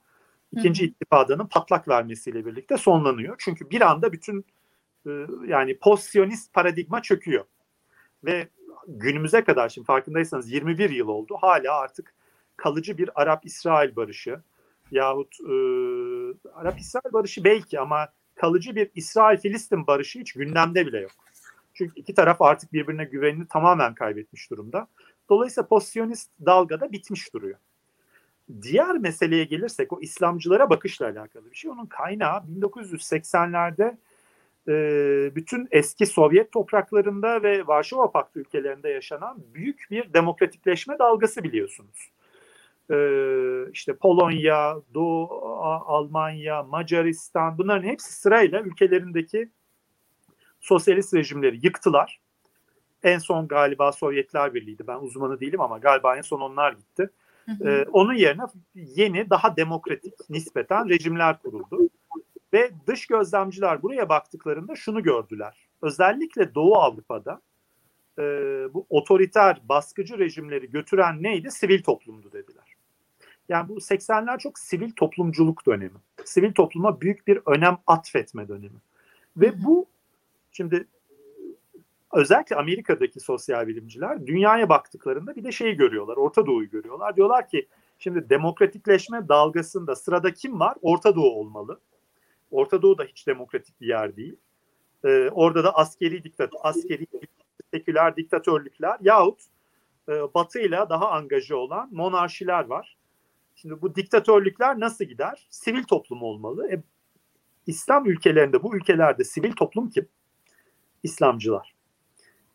[0.51, 3.35] ikinci ittifadanın patlak vermesiyle birlikte sonlanıyor.
[3.39, 4.45] Çünkü bir anda bütün
[5.07, 5.11] e,
[5.47, 7.45] yani pozisyonist paradigma çöküyor.
[8.23, 8.47] Ve
[8.87, 11.37] günümüze kadar şimdi farkındaysanız 21 yıl oldu.
[11.41, 12.13] Hala artık
[12.57, 14.41] kalıcı bir Arap-İsrail barışı
[14.91, 15.53] yahut e,
[16.53, 21.11] Arap-İsrail barışı belki ama kalıcı bir İsrail-Filistin barışı hiç gündemde bile yok.
[21.73, 24.87] Çünkü iki taraf artık birbirine güvenini tamamen kaybetmiş durumda.
[25.29, 27.57] Dolayısıyla pozisyonist dalga da bitmiş duruyor.
[28.61, 31.71] Diğer meseleye gelirsek o İslamcılara bakışla alakalı bir şey.
[31.71, 33.97] Onun kaynağı 1980'lerde
[34.67, 42.09] e, bütün eski Sovyet topraklarında ve Varşova Paktı ülkelerinde yaşanan büyük bir demokratikleşme dalgası biliyorsunuz.
[42.91, 42.97] E,
[43.73, 45.27] işte Polonya, Doğu
[45.63, 49.49] Almanya, Macaristan bunların hepsi sırayla ülkelerindeki
[50.59, 52.19] sosyalist rejimleri yıktılar.
[53.03, 54.87] En son galiba Sovyetler Birliği'ydi.
[54.87, 57.09] Ben uzmanı değilim ama galiba en son onlar gitti.
[57.65, 58.43] Ee, onun yerine
[58.75, 61.89] yeni daha demokratik nispeten rejimler kuruldu.
[62.53, 65.67] Ve dış gözlemciler buraya baktıklarında şunu gördüler.
[65.81, 67.41] Özellikle Doğu Avrupa'da
[68.19, 68.23] e,
[68.73, 71.51] bu otoriter baskıcı rejimleri götüren neydi?
[71.51, 72.68] Sivil toplumdu dediler.
[73.49, 75.97] Yani bu 80'ler çok sivil toplumculuk dönemi.
[76.25, 78.79] Sivil topluma büyük bir önem atfetme dönemi.
[79.37, 79.85] Ve bu
[80.51, 80.87] şimdi
[82.13, 86.17] özellikle Amerika'daki sosyal bilimciler dünyaya baktıklarında bir de şeyi görüyorlar.
[86.17, 87.15] Orta Doğu'yu görüyorlar.
[87.15, 87.67] Diyorlar ki
[87.99, 90.77] şimdi demokratikleşme dalgasında sırada kim var?
[90.81, 91.79] Orta Doğu olmalı.
[92.51, 94.35] Orta Doğu da hiç demokratik bir yer değil.
[95.05, 97.07] Ee, orada da askeri diktat, askeri
[97.73, 99.41] seküler diktatörlükler yahut
[100.09, 102.97] e, Batı ile daha angaje olan monarşiler var.
[103.61, 105.47] Şimdi bu diktatörlükler nasıl gider?
[105.49, 106.71] Sivil toplum olmalı.
[106.71, 106.83] E,
[107.67, 110.07] İslam ülkelerinde bu ülkelerde sivil toplum kim?
[111.03, 111.75] İslamcılar.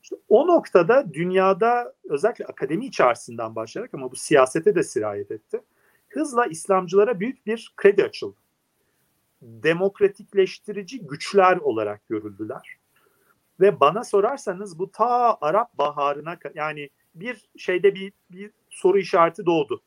[0.02, 5.60] İşte o noktada dünyada özellikle akademi içerisinden başlayarak ama bu siyasete de sirayet etti.
[6.08, 8.36] Hızla İslamcılara büyük bir kredi açıldı.
[9.42, 12.76] Demokratikleştirici güçler olarak görüldüler.
[13.60, 19.82] Ve bana sorarsanız bu ta Arap Baharı'na yani bir şeyde bir, bir soru işareti doğdu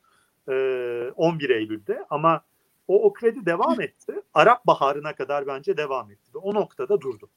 [1.15, 2.41] 11 Eylül'de ama
[2.87, 4.21] o, o kredi devam etti.
[4.33, 6.31] Arap Baharı'na kadar bence devam etti.
[6.35, 7.29] Ve o noktada durdu.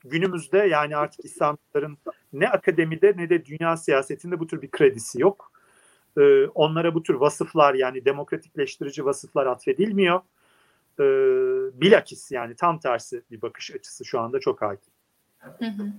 [0.00, 1.98] Günümüzde yani artık İslamcıların
[2.32, 5.52] ne akademide ne de dünya siyasetinde bu tür bir kredisi yok.
[6.18, 10.20] Ee, onlara bu tür vasıflar yani demokratikleştirici vasıflar atfedilmiyor.
[11.00, 11.04] Ee,
[11.80, 14.92] bilakis yani tam tersi bir bakış açısı şu anda çok hakim.
[15.38, 15.92] Hı hı.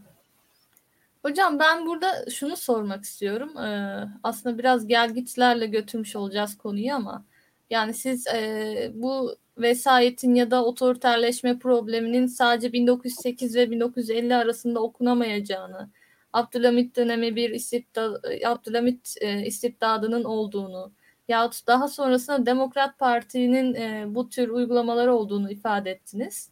[1.23, 3.57] Hocam ben burada şunu sormak istiyorum.
[3.57, 7.25] Ee, aslında biraz gelgiçlerle götürmüş olacağız konuyu ama
[7.69, 15.89] yani siz e, bu vesayetin ya da otoriterleşme probleminin sadece 1908 ve 1950 arasında okunamayacağını,
[16.33, 20.93] Abdülhamit dönemi bir istibda, Abdülhamit e, istibdadının olduğunu
[21.27, 26.50] yahut daha sonrasında Demokrat Parti'nin e, bu tür uygulamaları olduğunu ifade ettiniz.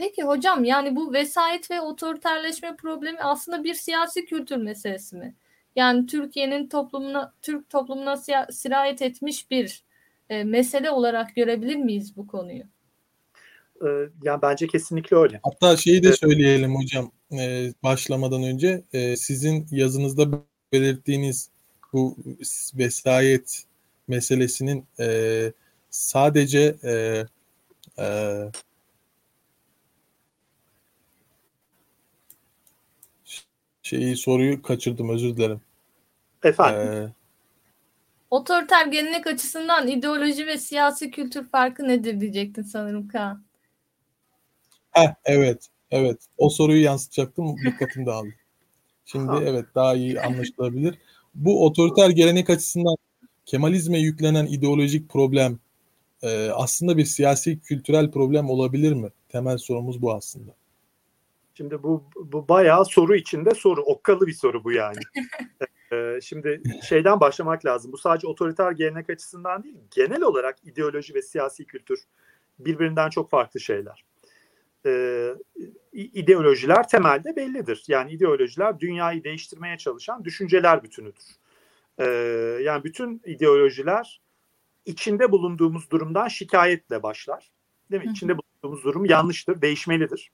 [0.00, 5.34] Peki hocam yani bu vesayet ve otoriterleşme problemi aslında bir siyasi kültür meselesi mi?
[5.76, 8.16] Yani Türkiye'nin toplumuna, Türk toplumuna
[8.50, 9.82] sirayet etmiş bir
[10.28, 12.62] e, mesele olarak görebilir miyiz bu konuyu?
[13.82, 13.88] Ee,
[14.22, 15.40] yani bence kesinlikle öyle.
[15.42, 21.50] Hatta şeyi de söyleyelim hocam e, başlamadan önce e, sizin yazınızda belirttiğiniz
[21.92, 22.16] bu
[22.74, 23.64] vesayet
[24.08, 25.52] meselesinin e,
[25.90, 27.24] sadece e,
[27.98, 28.06] e,
[33.90, 35.60] şeyi soruyu kaçırdım özür dilerim.
[36.42, 36.92] Efendim.
[36.92, 37.12] Ee,
[38.30, 43.44] Otoriter gelenek açısından ideoloji ve siyasi kültür farkı nedir diyecektin sanırım Kaan.
[44.90, 45.66] Heh, evet.
[45.90, 47.56] Evet, o soruyu yansıtacaktım.
[47.66, 48.34] Dikkatim dağıldı.
[49.04, 50.98] Şimdi evet daha iyi anlaşılabilir.
[51.34, 52.96] Bu otoriter gelenek açısından
[53.46, 55.58] Kemalizme yüklenen ideolojik problem
[56.22, 59.08] e, aslında bir siyasi kültürel problem olabilir mi?
[59.28, 60.59] Temel sorumuz bu aslında.
[61.60, 63.82] Şimdi bu, bu bayağı soru içinde soru.
[63.82, 64.98] Okkalı bir soru bu yani.
[65.92, 67.92] ee, şimdi şeyden başlamak lazım.
[67.92, 72.00] Bu sadece otoriter gelenek açısından değil, genel olarak ideoloji ve siyasi kültür
[72.58, 74.04] birbirinden çok farklı şeyler.
[74.86, 75.34] Ee,
[75.92, 77.84] ideolojiler temelde bellidir.
[77.88, 81.24] Yani ideolojiler dünyayı değiştirmeye çalışan düşünceler bütünüdür.
[81.98, 82.04] Ee,
[82.62, 84.20] yani bütün ideolojiler
[84.86, 87.50] içinde bulunduğumuz durumdan şikayetle başlar.
[87.90, 88.10] Değil mi?
[88.10, 90.30] İçinde bulunduğumuz durum yanlıştır, değişmelidir.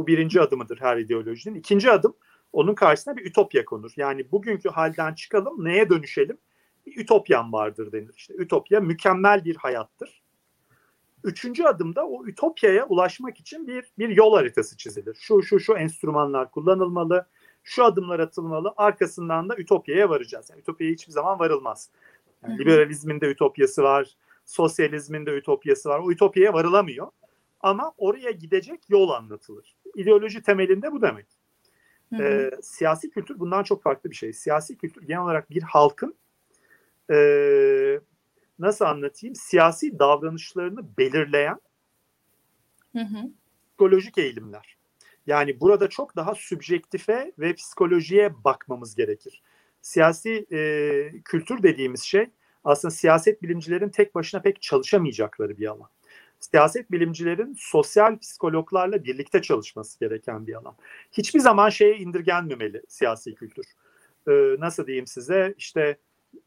[0.00, 1.54] Bu birinci adımıdır her ideolojinin.
[1.54, 2.14] İkinci adım
[2.52, 3.92] onun karşısına bir ütopya konur.
[3.96, 6.38] Yani bugünkü halden çıkalım, neye dönüşelim?
[6.86, 8.14] Bir ütopyan vardır denir.
[8.16, 10.22] İşte ütopya mükemmel bir hayattır.
[11.24, 15.16] Üçüncü adımda o ütopyaya ulaşmak için bir bir yol haritası çizilir.
[15.20, 17.26] Şu şu şu enstrümanlar kullanılmalı,
[17.64, 18.74] şu adımlar atılmalı.
[18.76, 20.50] Arkasından da ütopyaya varacağız.
[20.50, 21.90] Yani ütopyaya hiçbir zaman varılmaz.
[22.42, 25.98] Yani liberalizmin de ütopyası var, sosyalizmin de ütopyası var.
[25.98, 27.06] O ütopyaya varılamıyor.
[27.60, 29.76] Ama oraya gidecek yol anlatılır.
[29.94, 31.26] İdeoloji temelinde bu demek.
[32.20, 34.32] Ee, siyasi kültür bundan çok farklı bir şey.
[34.32, 36.14] Siyasi kültür genel olarak bir halkın
[37.10, 37.16] e,
[38.58, 41.60] nasıl anlatayım siyasi davranışlarını belirleyen
[42.92, 43.30] hı hı.
[43.68, 44.76] psikolojik eğilimler.
[45.26, 49.42] Yani burada çok daha sübjektife ve psikolojiye bakmamız gerekir.
[49.82, 52.26] Siyasi e, kültür dediğimiz şey
[52.64, 55.88] aslında siyaset bilimcilerin tek başına pek çalışamayacakları bir alan
[56.40, 60.76] siyaset bilimcilerin sosyal psikologlarla birlikte çalışması gereken bir alan.
[61.12, 63.66] Hiçbir zaman şeye indirgenmemeli siyasi kültür.
[64.28, 65.98] Ee, nasıl diyeyim size işte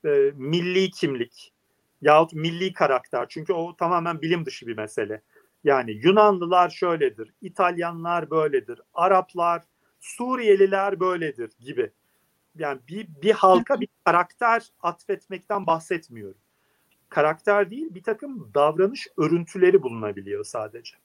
[0.06, 1.54] e, milli kimlik
[2.02, 5.22] yahut milli karakter çünkü o tamamen bilim dışı bir mesele.
[5.64, 9.64] Yani Yunanlılar şöyledir, İtalyanlar böyledir, Araplar,
[10.00, 11.92] Suriyeliler böyledir gibi.
[12.56, 16.43] Yani bir, bir halka bir karakter atfetmekten bahsetmiyorum
[17.14, 20.96] karakter değil bir takım davranış örüntüleri bulunabiliyor sadece.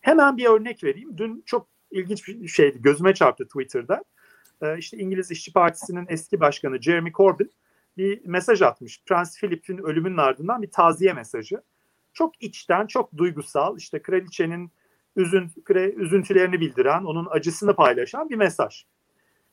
[0.00, 1.18] Hemen bir örnek vereyim.
[1.18, 2.82] Dün çok ilginç bir şeydi.
[2.82, 4.04] Gözüme çarptı Twitter'da.
[4.62, 7.50] Ee, işte İngiliz İşçi Partisi'nin eski başkanı Jeremy Corbyn
[7.96, 9.02] bir mesaj atmış.
[9.06, 11.62] Prens Philip'in ölümünün ardından bir taziye mesajı.
[12.12, 13.76] Çok içten, çok duygusal.
[13.76, 14.70] İşte kraliçenin
[15.16, 15.50] üzün,
[15.96, 18.84] üzüntülerini bildiren, onun acısını paylaşan bir mesaj.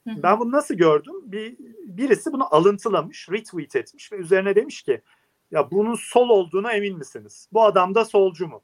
[0.06, 1.14] Ben bunu nasıl gördüm?
[1.24, 5.02] Bir birisi bunu alıntılamış, retweet etmiş ve üzerine demiş ki
[5.52, 7.50] ya bunun sol olduğuna emin misiniz?
[7.54, 8.64] Bu adam da solcu mu?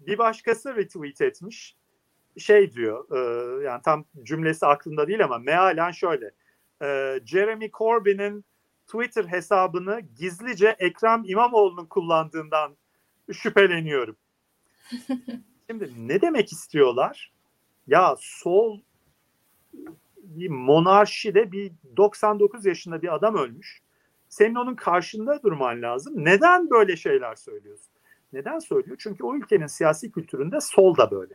[0.00, 1.76] Bir başkası retweet etmiş.
[2.38, 6.30] Şey diyor, e, yani tam cümlesi aklında değil ama mealen şöyle.
[6.82, 8.44] E, Jeremy Corbyn'in
[8.86, 12.76] Twitter hesabını gizlice Ekrem İmamoğlu'nun kullandığından
[13.32, 14.16] şüpheleniyorum.
[15.70, 17.32] Şimdi ne demek istiyorlar?
[17.86, 18.80] Ya sol
[20.16, 23.82] bir monarşide bir 99 yaşında bir adam ölmüş
[24.32, 26.14] senin onun karşında durman lazım.
[26.16, 27.92] Neden böyle şeyler söylüyorsun?
[28.32, 28.96] Neden söylüyor?
[29.00, 31.34] Çünkü o ülkenin siyasi kültüründe sol da böyle.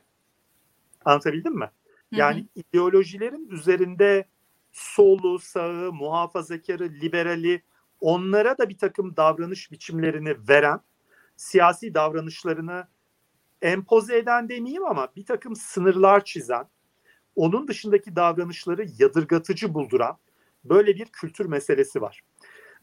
[1.05, 1.71] Anlatabildim mi?
[2.11, 2.47] Yani hı hı.
[2.55, 4.25] ideolojilerin üzerinde
[4.71, 7.61] solu, sağı, muhafazakarı, liberali
[7.99, 10.79] onlara da bir takım davranış biçimlerini veren,
[11.35, 12.87] siyasi davranışlarını
[13.61, 16.69] empoze eden demeyeyim ama bir takım sınırlar çizen,
[17.35, 20.17] onun dışındaki davranışları yadırgatıcı bulduran
[20.63, 22.23] böyle bir kültür meselesi var.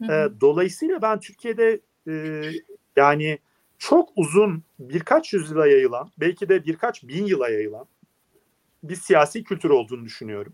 [0.03, 2.43] E, dolayısıyla ben Türkiye'de e,
[2.95, 3.39] yani
[3.77, 7.85] çok uzun birkaç yüzyıla yayılan belki de birkaç bin yıla yayılan
[8.83, 10.53] bir siyasi kültür olduğunu düşünüyorum.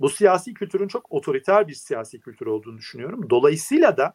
[0.00, 3.30] Bu siyasi kültürün çok otoriter bir siyasi kültür olduğunu düşünüyorum.
[3.30, 4.14] Dolayısıyla da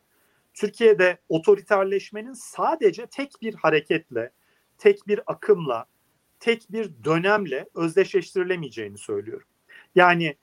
[0.54, 4.32] Türkiye'de otoriterleşmenin sadece tek bir hareketle,
[4.78, 5.86] tek bir akımla,
[6.40, 9.48] tek bir dönemle özdeşleştirilemeyeceğini söylüyorum.
[9.96, 10.36] Yani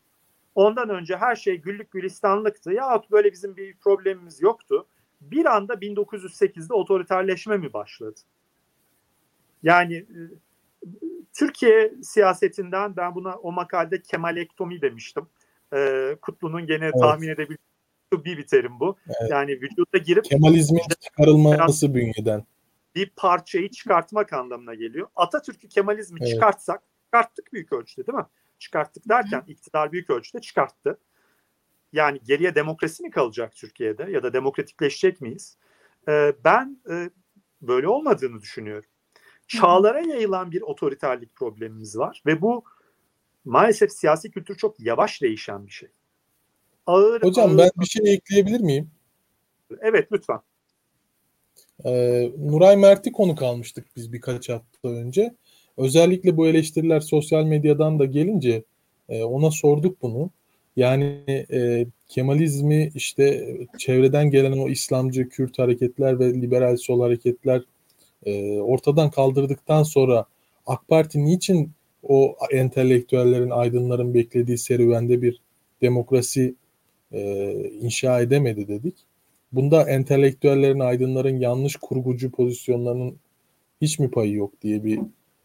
[0.54, 2.72] Ondan önce her şey güllük gülistanlıktı.
[2.72, 4.86] Yahut böyle bizim bir problemimiz yoktu.
[5.20, 8.20] Bir anda 1908'de otoriterleşme mi başladı?
[9.62, 10.18] Yani e,
[11.32, 15.26] Türkiye siyasetinden ben buna o makalede kemalektomi demiştim.
[15.74, 17.00] Ee, Kutlu'nun gene evet.
[17.00, 17.58] tahmin edebildiği
[18.12, 18.96] bir bir terim bu.
[19.06, 19.30] Evet.
[19.30, 22.44] Yani vücuda girip Kemalizmin çıkarılması bünyeden
[22.94, 25.08] bir parçayı çıkartmak anlamına geliyor.
[25.16, 26.32] Atatürk'ü Kemalizmi evet.
[26.32, 28.26] çıkartsak çıkarttık büyük ölçüde değil mi?
[28.60, 30.98] Çıkarttık derken iktidar büyük ölçüde çıkarttı.
[31.92, 35.58] Yani geriye demokrasi mi kalacak Türkiye'de ya da demokratikleşecek miyiz?
[36.08, 37.10] Ee, ben e,
[37.62, 38.90] böyle olmadığını düşünüyorum.
[39.48, 42.64] Çağlara yayılan bir otoriterlik problemimiz var ve bu
[43.44, 45.88] maalesef siyasi kültür çok yavaş değişen bir şey.
[46.86, 48.90] Ağır, Hocam ağır, ben bir şey ekleyebilir miyim?
[49.80, 50.40] Evet lütfen.
[51.84, 55.34] Ee, Nuray Mert'i konu kalmıştık biz birkaç hafta önce.
[55.76, 58.62] Özellikle bu eleştiriler sosyal medyadan da gelince
[59.08, 60.30] e, ona sorduk bunu.
[60.76, 61.20] Yani
[61.52, 67.62] e, Kemalizmi işte çevreden gelen o İslamcı Kürt hareketler ve liberal sol hareketler
[68.26, 70.24] e, ortadan kaldırdıktan sonra
[70.66, 71.70] AK Parti niçin
[72.02, 75.40] o entelektüellerin, aydınların beklediği serüvende bir
[75.82, 76.54] demokrasi
[77.12, 78.94] e, inşa edemedi dedik.
[79.52, 83.16] Bunda entelektüellerin, aydınların yanlış kurgucu pozisyonlarının
[83.80, 85.00] hiç mi payı yok diye bir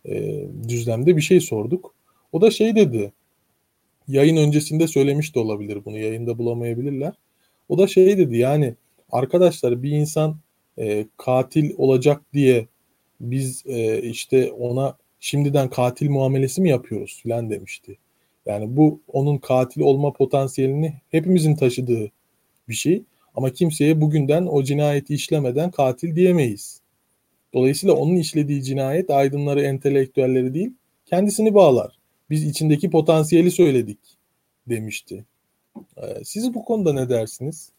[0.08, 1.94] e, düzlemde bir şey sorduk.
[2.32, 3.14] O da şey dedi,
[4.08, 7.14] yayın öncesinde söylemiş de olabilir bunu, yayında bulamayabilirler.
[7.70, 8.76] O da şey dedi yani
[9.12, 10.38] arkadaşlar bir insan
[10.80, 12.68] e, katil olacak diye
[13.22, 17.98] biz e, işte ona şimdiden katil muamelesi mi yapıyoruz filan demişti.
[18.46, 22.12] Yani bu onun katil olma potansiyelini hepimizin taşıdığı
[22.70, 23.04] bir şey.
[23.36, 26.82] Ama kimseye bugünden o cinayeti işlemeden katil diyemeyiz.
[27.56, 30.74] Dolayısıyla onun işlediği cinayet aydınları, entelektüelleri değil,
[31.06, 32.00] kendisini bağlar.
[32.30, 34.00] Biz içindeki potansiyeli söyledik
[34.70, 35.26] demişti.
[35.98, 37.72] Ee, siz bu konuda ne dersiniz?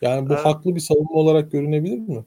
[0.00, 2.24] Yani bu ee, haklı bir savunma olarak görünebilir mi?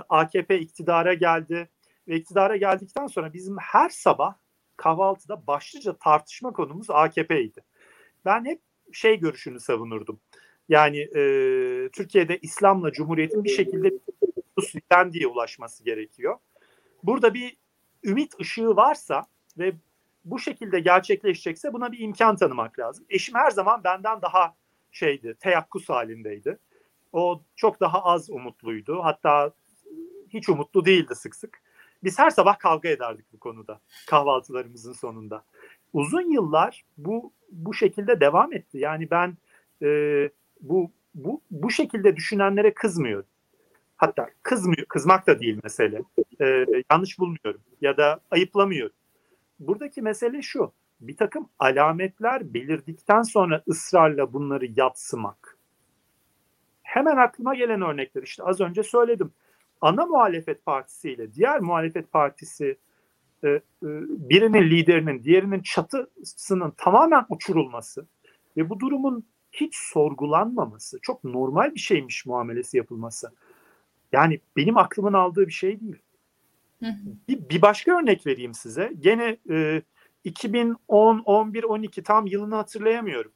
[0.08, 1.68] AKP iktidara geldi.
[2.08, 4.34] Ve iktidara geldikten sonra bizim her sabah
[4.76, 7.60] kahvaltıda başlıca tartışma konumuz AKP'ydi.
[8.24, 8.60] Ben hep
[8.92, 10.20] şey görüşünü savunurdum.
[10.68, 11.20] Yani e,
[11.92, 13.90] Türkiye'de İslam'la Cumhuriyet'in bir şekilde
[15.12, 16.38] diye ulaşması gerekiyor.
[17.02, 17.56] Burada bir
[18.04, 19.26] ümit ışığı varsa
[19.58, 19.72] ve
[20.24, 23.06] bu şekilde gerçekleşecekse buna bir imkan tanımak lazım.
[23.10, 24.54] Eşim her zaman benden daha
[24.92, 26.58] şeydi, teyakkuz halindeydi.
[27.12, 29.00] O çok daha az umutluydu.
[29.02, 29.52] Hatta
[30.28, 31.62] hiç umutlu değildi sık sık.
[32.04, 35.44] Biz her sabah kavga ederdik bu konuda kahvaltılarımızın sonunda.
[35.92, 38.78] Uzun yıllar bu bu şekilde devam etti.
[38.78, 39.36] Yani ben
[39.82, 40.30] e,
[40.68, 43.28] bu bu bu şekilde düşünenlere kızmıyorum.
[43.96, 46.02] Hatta kızmıyor, kızmak da değil mesele.
[46.40, 48.96] E, yanlış bulmuyorum ya da ayıplamıyorum.
[49.60, 50.72] Buradaki mesele şu.
[51.00, 55.58] Bir takım alametler belirdikten sonra ısrarla bunları yatsımak.
[56.82, 59.32] Hemen aklıma gelen örnekler işte az önce söyledim
[59.80, 62.78] ana muhalefet partisiyle diğer muhalefet partisi
[63.44, 63.60] e, e,
[64.08, 68.06] birinin liderinin diğerinin çatısının tamamen uçurulması
[68.56, 73.32] ve bu durumun hiç sorgulanmaması çok normal bir şeymiş muamelesi yapılması.
[74.12, 76.02] Yani benim aklımın aldığı bir şey değil.
[77.28, 78.92] Bir, bir başka örnek vereyim size.
[79.00, 79.82] Gene e,
[80.24, 83.32] 2010, 11, 12 tam yılını hatırlayamıyorum.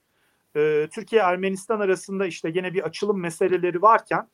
[0.57, 4.29] E, Türkiye Ermenistan arasında işte gene bir açılım meseleleri varken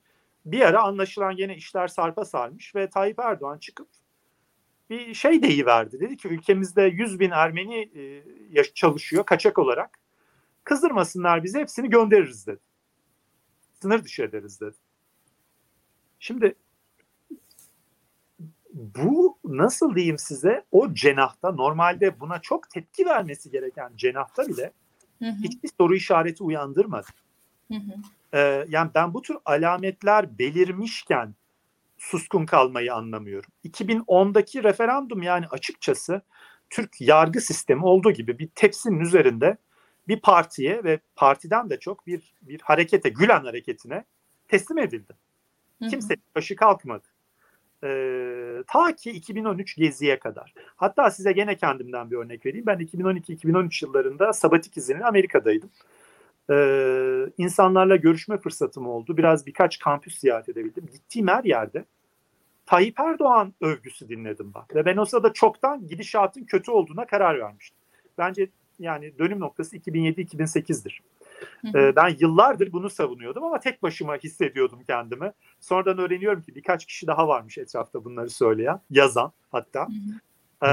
[0.44, 3.88] bir ara anlaşılan yine işler sarpa sarmış ve Tayyip Erdoğan çıkıp
[4.90, 6.00] bir şey deyiverdi.
[6.00, 7.90] Dedi ki ülkemizde 100 bin Ermeni
[8.54, 10.03] e, çalışıyor kaçak olarak.
[10.64, 12.60] Kızdırmasınlar bizi hepsini göndeririz dedi.
[13.82, 14.76] Sınır dışı ederiz dedi.
[16.18, 16.54] Şimdi
[18.74, 24.72] bu nasıl diyeyim size o cenahta normalde buna çok tepki vermesi gereken cenahta bile
[25.18, 25.42] hı hı.
[25.44, 27.06] hiçbir soru işareti uyandırmadı.
[27.68, 27.92] Hı hı.
[28.32, 31.34] Ee, yani ben bu tür alametler belirmişken
[31.98, 33.50] suskun kalmayı anlamıyorum.
[33.64, 36.22] 2010'daki referandum yani açıkçası
[36.70, 39.56] Türk yargı sistemi olduğu gibi bir tepsinin üzerinde
[40.08, 44.04] bir partiye ve partiden de çok bir bir harekete, Gülen hareketine
[44.48, 45.12] teslim edildi.
[45.90, 47.04] Kimse başı kalkmadı.
[47.84, 50.54] Ee, ta ki 2013 Gezi'ye kadar.
[50.76, 52.66] Hatta size gene kendimden bir örnek vereyim.
[52.66, 55.70] Ben 2012-2013 yıllarında sabatik izinli Amerika'daydım
[56.50, 56.56] e,
[57.38, 59.16] insanlarla görüşme fırsatım oldu.
[59.16, 60.86] Biraz birkaç kampüs ziyaret edebildim.
[60.92, 61.84] Gittiğim her yerde
[62.66, 64.74] Tayyip Erdoğan övgüsü dinledim bak.
[64.74, 67.78] Ve ben o sırada çoktan gidişatın kötü olduğuna karar vermiştim.
[68.18, 68.48] Bence
[68.78, 71.02] yani dönüm noktası 2007-2008'dir.
[71.74, 75.32] E, ben yıllardır bunu savunuyordum ama tek başıma hissediyordum kendimi.
[75.60, 79.88] Sonradan öğreniyorum ki birkaç kişi daha varmış etrafta bunları söyleyen, yazan hatta.
[80.66, 80.70] E,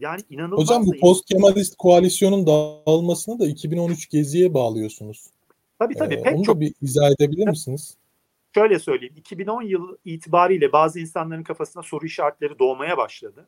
[0.00, 0.60] yani inanılmaz.
[0.60, 5.26] Hocam bu post Kemalist koalisyonun dağılmasını da 2013 Gezi'ye bağlıyorsunuz.
[5.78, 6.14] Tabii tabii.
[6.14, 6.56] Ee, pek onu çok...
[6.56, 7.96] da bir izah edebilir misiniz?
[8.54, 9.14] Şöyle söyleyeyim.
[9.16, 13.46] 2010 yıl itibariyle bazı insanların kafasında soru işaretleri doğmaya başladı.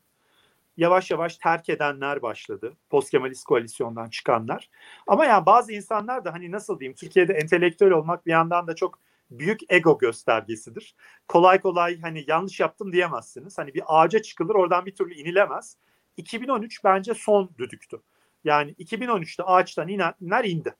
[0.76, 2.76] Yavaş yavaş terk edenler başladı.
[2.90, 4.70] Post Kemalist koalisyondan çıkanlar.
[5.06, 8.98] Ama yani bazı insanlar da hani nasıl diyeyim Türkiye'de entelektüel olmak bir yandan da çok
[9.30, 10.94] büyük ego göstergesidir.
[11.28, 13.58] Kolay kolay hani yanlış yaptım diyemezsiniz.
[13.58, 15.76] Hani bir ağaca çıkılır oradan bir türlü inilemez.
[16.16, 18.00] 2013 bence son düdüktü.
[18.44, 20.74] Yani 2013'te ağaçtan inenler indi.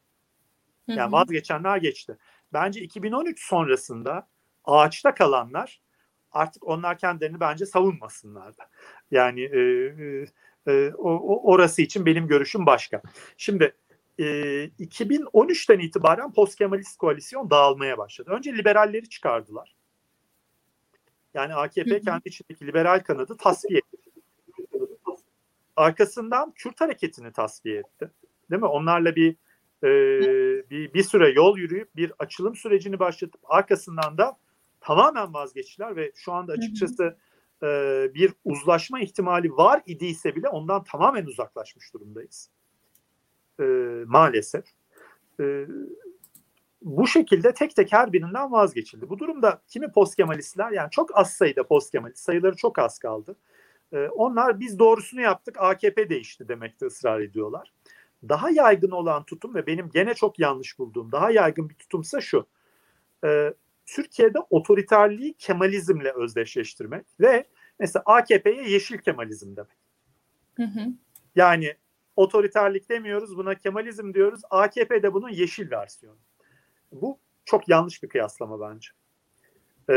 [0.88, 2.18] Yani vazgeçenler geçti.
[2.52, 4.28] Bence 2013 sonrasında
[4.64, 5.80] ağaçta kalanlar
[6.32, 8.68] artık onlar kendilerini bence savunmasınlar da.
[9.10, 9.60] Yani e,
[10.66, 13.02] e, o, orası için benim görüşüm başka.
[13.36, 13.74] Şimdi
[14.18, 14.24] e,
[14.80, 18.30] 2013'ten itibaren post Kemalist koalisyon dağılmaya başladı.
[18.30, 19.74] Önce liberalleri çıkardılar.
[21.34, 24.10] Yani AKP kendi içindeki liberal kanadı tasfiye etti.
[25.76, 28.10] Arkasından Kürt hareketini tasfiye etti.
[28.50, 28.68] Değil mi?
[28.68, 29.36] Onlarla bir
[29.82, 29.90] e,
[30.70, 34.36] bir, bir süre yol yürüyüp bir açılım sürecini başlatıp arkasından da
[34.82, 37.16] tamamen vazgeçtiler ve şu anda açıkçası
[37.62, 37.66] e,
[38.14, 42.50] bir uzlaşma ihtimali var idiyse bile ondan tamamen uzaklaşmış durumdayız.
[43.60, 43.64] E,
[44.06, 44.64] maalesef.
[45.40, 45.66] E,
[46.82, 49.08] bu şekilde tek tek her birinden vazgeçildi.
[49.08, 53.36] Bu durumda kimi post Kemalistler yani çok az sayıda post Kemalist sayıları çok az kaldı.
[53.92, 57.72] E, onlar biz doğrusunu yaptık AKP değişti demekte ısrar ediyorlar.
[58.28, 62.46] Daha yaygın olan tutum ve benim gene çok yanlış bulduğum daha yaygın bir tutumsa şu.
[63.24, 63.54] E,
[63.86, 67.46] Türkiye'de otoriterliği Kemalizmle özdeşleştirmek ve
[67.78, 69.78] mesela AKP'ye yeşil Kemalizm demek.
[70.54, 70.86] Hı hı.
[71.36, 71.74] Yani
[72.16, 74.40] otoriterlik demiyoruz buna Kemalizm diyoruz.
[74.50, 76.18] AKP de bunun yeşil versiyonu.
[76.92, 78.88] Bu çok yanlış bir kıyaslama bence.
[79.90, 79.94] Ee,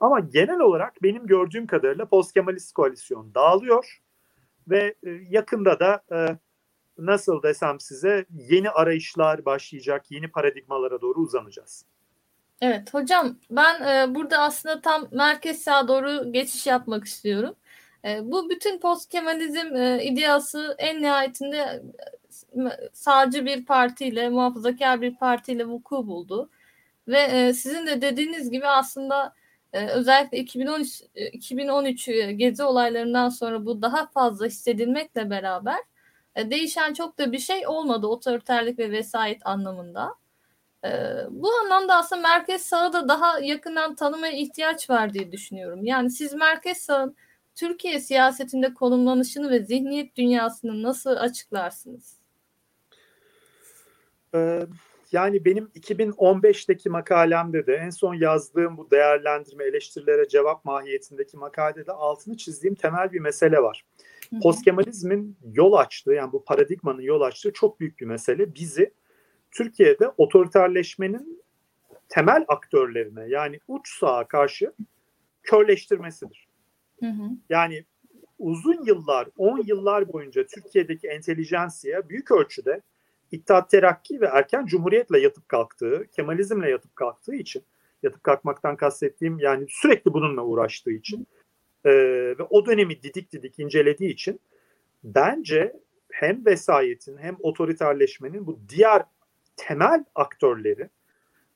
[0.00, 4.02] ama genel olarak benim gördüğüm kadarıyla post Kemalist koalisyon dağılıyor
[4.68, 4.94] ve
[5.28, 6.38] yakında da e,
[6.98, 11.86] nasıl desem size yeni arayışlar başlayacak, yeni paradigmalara doğru uzanacağız.
[12.62, 17.54] Evet hocam ben e, burada aslında tam merkez sağa doğru geçiş yapmak istiyorum.
[18.04, 21.82] E, bu bütün post Kemalizm e, ideası en nihayetinde
[22.56, 22.60] e,
[22.92, 26.50] sağcı bir partiyle, muhafazakar bir partiyle vuku buldu.
[27.08, 29.34] Ve e, sizin de dediğiniz gibi aslında
[29.72, 31.02] e, özellikle 2013
[31.32, 35.78] 2013 e, gezi olaylarından sonra bu daha fazla hissedilmekle beraber
[36.36, 40.21] e, değişen çok da bir şey olmadı otoriterlik ve vesayet anlamında.
[40.84, 40.90] E,
[41.30, 45.84] bu anlamda aslında merkez sağı da daha yakından tanımaya ihtiyaç var diye düşünüyorum.
[45.84, 47.16] Yani siz merkez sağın
[47.54, 52.16] Türkiye siyasetinde konumlanışını ve zihniyet dünyasını nasıl açıklarsınız?
[54.34, 54.60] Ee,
[55.12, 61.92] yani benim 2015'teki makalemde de en son yazdığım bu değerlendirme eleştirilere cevap mahiyetindeki makalede de
[61.92, 63.84] altını çizdiğim temel bir mesele var.
[64.42, 68.54] Postkemalizmin yol açtığı yani bu paradigmanın yol açtığı çok büyük bir mesele.
[68.54, 68.94] Bizi
[69.52, 71.42] Türkiye'de otoriterleşmenin
[72.08, 74.72] temel aktörlerine yani uç sağa karşı
[75.42, 76.48] körleştirmesidir.
[77.00, 77.30] Hı hı.
[77.48, 77.84] Yani
[78.38, 82.80] uzun yıllar, 10 yıllar boyunca Türkiye'deki entelijansiya büyük ölçüde
[83.32, 87.62] İttihat Terakki ve erken cumhuriyetle yatıp kalktığı, Kemalizmle yatıp kalktığı için,
[88.02, 91.26] yatıp kalkmaktan kastettiğim yani sürekli bununla uğraştığı için
[91.84, 91.90] e,
[92.38, 94.40] ve o dönemi didik didik incelediği için
[95.04, 95.76] bence
[96.12, 99.02] hem vesayetin hem otoriterleşmenin bu diğer
[99.56, 100.88] temel aktörleri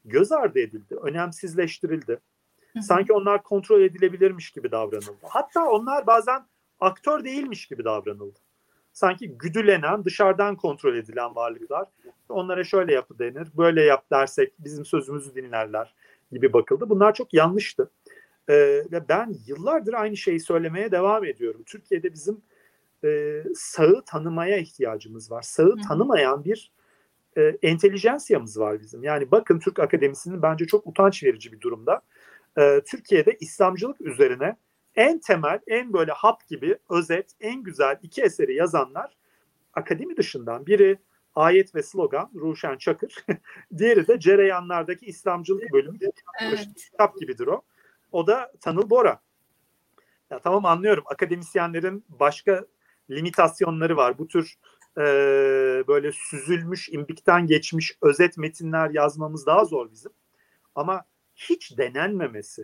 [0.05, 2.21] göz ardı edildi, önemsizleştirildi.
[2.83, 5.17] Sanki onlar kontrol edilebilirmiş gibi davranıldı.
[5.23, 6.47] Hatta onlar bazen
[6.81, 8.39] aktör değilmiş gibi davranıldı.
[8.93, 11.89] Sanki güdülenen, dışarıdan kontrol edilen varlıklar.
[12.29, 15.95] Onlara şöyle yapı denir, böyle yap dersek bizim sözümüzü dinlerler
[16.33, 16.89] gibi bakıldı.
[16.89, 17.91] Bunlar çok yanlıştı.
[18.49, 18.55] Ee,
[18.93, 21.63] ve ben yıllardır aynı şeyi söylemeye devam ediyorum.
[21.67, 22.41] Türkiye'de bizim
[23.05, 25.43] e, sağı tanımaya ihtiyacımız var.
[25.43, 26.73] Sağı tanımayan bir
[27.37, 29.03] e, entelijansiyamız var bizim.
[29.03, 32.01] Yani bakın Türk Akademisi'nin bence çok utanç verici bir durumda.
[32.59, 34.57] E, Türkiye'de İslamcılık üzerine
[34.95, 39.17] en temel, en böyle hap gibi özet, en güzel iki eseri yazanlar
[39.75, 40.99] akademi dışından biri
[41.35, 43.25] ayet ve slogan Ruşen Çakır,
[43.79, 45.99] diğeri de Cereyanlardaki İslamcılık bölümü.
[46.41, 46.69] Evet.
[46.77, 47.63] Kitap gibidir o.
[48.13, 49.21] O da Tanıl Bora.
[50.31, 52.67] Ya tamam anlıyorum akademisyenlerin başka
[53.11, 54.19] limitasyonları var.
[54.19, 54.55] Bu tür
[54.99, 55.03] e,
[55.89, 60.13] böyle süzülmüş, imbikten geçmiş özet metinler yazmamız daha zor bizim.
[60.75, 61.05] Ama
[61.37, 62.63] hiç denenmemesi,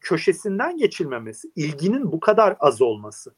[0.00, 3.34] köşesinden geçilmemesi, ilginin bu kadar az olması.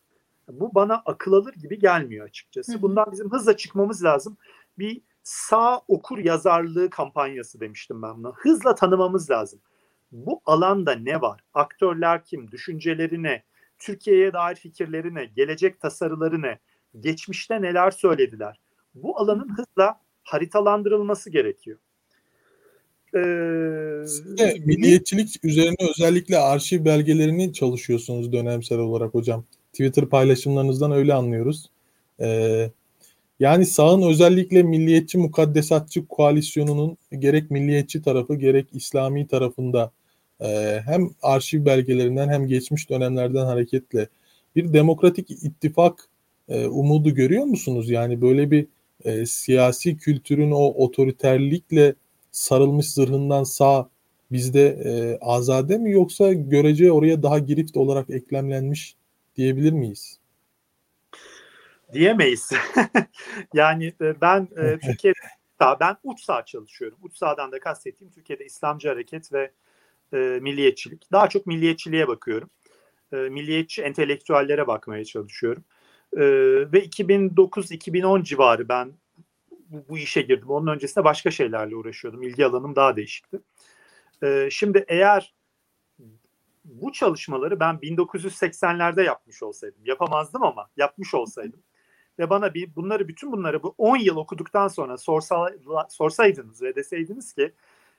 [0.49, 2.83] Bu bana akıl alır gibi gelmiyor açıkçası.
[2.83, 4.37] Bundan bizim hızla çıkmamız lazım.
[4.79, 8.33] bir sağ okur yazarlığı kampanyası demiştim ben buna.
[8.33, 9.61] Hızla tanımamız lazım.
[10.13, 11.41] Bu alanda ne var?
[11.55, 12.51] Aktörler kim?
[12.51, 13.45] Düşünceleri ne?
[13.79, 15.25] Türkiye'ye dair fikirleri ne?
[15.25, 16.59] Gelecek tasarıları ne?
[17.01, 18.61] Geçmişte neler söylediler?
[18.95, 21.79] Bu alanın hızla haritalandırılması gerekiyor.
[23.15, 23.19] Ee,
[24.65, 29.45] milliyetçilik üzerine özellikle arşiv belgelerini çalışıyorsunuz dönemsel olarak hocam.
[29.73, 31.71] Twitter paylaşımlarınızdan öyle anlıyoruz.
[32.21, 32.71] Ee,
[33.41, 39.91] yani sağın özellikle milliyetçi mukaddesatçı koalisyonunun gerek milliyetçi tarafı gerek İslami tarafında
[40.41, 44.09] e, hem arşiv belgelerinden hem geçmiş dönemlerden hareketle
[44.57, 46.09] bir demokratik ittifak
[46.49, 47.91] e, umudu görüyor musunuz?
[47.91, 48.67] Yani böyle bir
[49.05, 51.95] e, siyasi kültürün o otoriterlikle
[52.31, 53.89] sarılmış zırhından sağ
[54.33, 58.97] bizde e, azade mi yoksa görece oraya daha girift olarak eklemlenmiş
[59.37, 60.19] diyebilir miyiz?
[61.93, 62.53] Diyemeyiz.
[63.55, 65.19] yani e, ben e, Türkiye'de
[65.81, 66.99] ben uç sağ çalışıyorum.
[67.03, 69.51] Uç sağdan da kastettiğim Türkiye'de İslamcı hareket ve
[70.13, 71.13] e, milliyetçilik.
[71.13, 72.51] Daha çok milliyetçiliğe bakıyorum.
[73.13, 75.65] E, milliyetçi entelektüellere bakmaya çalışıyorum.
[76.17, 76.23] E,
[76.73, 78.93] ve 2009-2010 civarı ben
[79.51, 80.51] bu, bu işe girdim.
[80.51, 82.23] Onun öncesinde başka şeylerle uğraşıyordum.
[82.23, 83.41] İlgi alanım daha değişikti.
[84.23, 85.35] E, şimdi eğer
[86.65, 91.63] bu çalışmaları ben 1980'lerde yapmış olsaydım, yapamazdım ama yapmış olsaydım
[92.19, 95.51] ve bana bir bunları bütün bunları bu 10 yıl okuduktan sonra sorsa,
[95.89, 97.53] sorsaydınız ve deseydiniz ki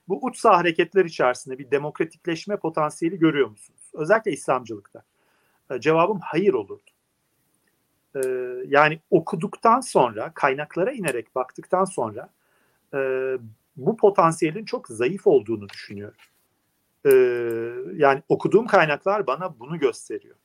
[0.08, 3.82] bu uç hareketler içerisinde bir demokratikleşme potansiyeli görüyor musunuz?
[3.94, 5.04] Özellikle İslamcılıkta.
[5.72, 6.97] E, cevabım hayır olurdu.
[8.18, 8.28] E,
[8.68, 12.30] yani okuduktan sonra, kaynaklara inerek baktıktan sonra
[12.94, 13.00] e,
[13.76, 16.18] bu potansiyelin çok zayıf olduğunu düşünüyorum.
[17.94, 20.36] Yani okuduğum kaynaklar bana bunu gösteriyor.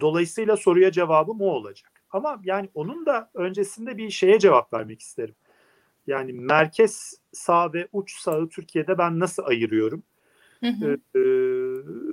[0.00, 1.92] Dolayısıyla soruya cevabım o olacak.
[2.10, 5.34] Ama yani onun da öncesinde bir şeye cevap vermek isterim.
[6.06, 10.02] Yani merkez sağ ve uç sağı Türkiye'de ben nasıl ayırıyorum?
[10.64, 10.98] Hı hı.
[11.16, 11.20] Ee,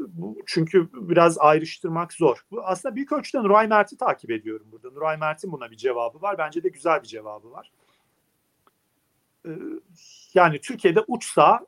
[0.08, 2.46] bu, çünkü biraz ayrıştırmak zor.
[2.52, 4.90] Bu aslında büyük ölçüde Nuray Mert'i takip ediyorum burada.
[4.92, 6.38] Nuray Mert'in buna bir cevabı var.
[6.38, 7.72] Bence de güzel bir cevabı var.
[9.46, 9.50] Ee,
[10.34, 11.66] yani Türkiye'de uç sağ,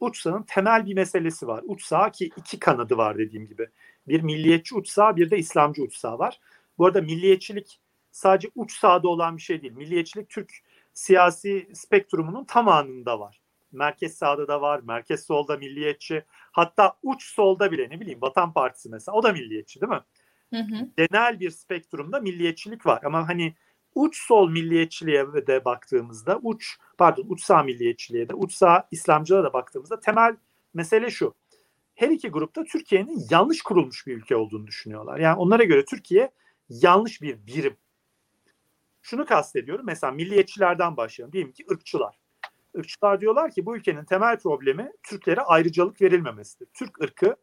[0.00, 1.62] uç sağın temel bir meselesi var.
[1.66, 3.68] Uç sağ ki iki kanadı var dediğim gibi.
[4.08, 6.40] Bir milliyetçi uç sağ, bir de İslamcı uç sağ var.
[6.78, 7.80] Bu arada milliyetçilik
[8.12, 9.72] sadece uç sağda olan bir şey değil.
[9.72, 10.52] Milliyetçilik Türk
[10.94, 13.41] siyasi spektrumunun tamamında var.
[13.72, 16.24] Merkez sağda da var, merkez solda milliyetçi.
[16.52, 20.00] Hatta uç solda bile ne bileyim Vatan Partisi mesela o da milliyetçi değil mi?
[20.50, 20.88] Hı hı.
[20.96, 23.54] Genel bir spektrumda milliyetçilik var ama hani
[23.94, 29.52] uç sol milliyetçiliğe de baktığımızda uç pardon uç sağ milliyetçiliğe de uç sağ İslamcılığa da
[29.52, 30.36] baktığımızda temel
[30.74, 31.34] mesele şu.
[31.94, 35.18] Her iki grupta Türkiye'nin yanlış kurulmuş bir ülke olduğunu düşünüyorlar.
[35.18, 36.30] Yani onlara göre Türkiye
[36.68, 37.76] yanlış bir birim
[39.02, 39.86] şunu kastediyorum.
[39.86, 41.32] Mesela milliyetçilerden başlayalım.
[41.32, 42.21] Diyelim ki ırkçılar.
[42.74, 46.68] Irkçılar diyorlar ki bu ülkenin temel problemi Türklere ayrıcalık verilmemesidir.
[46.74, 47.36] Türk ırkı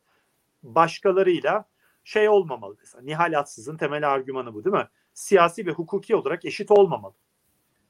[0.64, 1.66] başkalarıyla
[2.04, 3.04] şey olmamalı mesela.
[3.04, 4.88] Nihal Atsız'ın temel argümanı bu değil mi?
[5.14, 7.14] Siyasi ve hukuki olarak eşit olmamalı.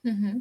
[0.06, 0.34] Hı hı.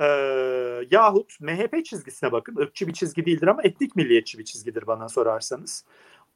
[0.00, 2.56] Ee, yahut MHP çizgisine bakın.
[2.56, 5.84] ırkçı bir çizgi değildir ama etnik milliyetçi bir çizgidir bana sorarsanız.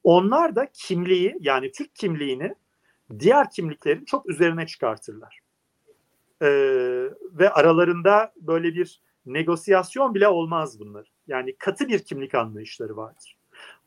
[0.05, 2.55] Onlar da kimliği yani Türk kimliğini
[3.19, 5.41] diğer kimliklerin çok üzerine çıkartırlar
[6.43, 6.49] e,
[7.33, 11.13] ve aralarında böyle bir negosyasyon bile olmaz bunlar.
[11.27, 13.37] Yani katı bir kimlik anlayışları vardır.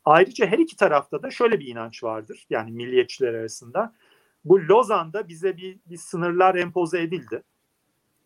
[0.04, 2.46] Ayrıca her iki tarafta da şöyle bir inanç vardır.
[2.50, 3.94] Yani milliyetçiler arasında.
[4.44, 7.42] Bu Lozan'da bize bir, bir sınırlar empoze edildi.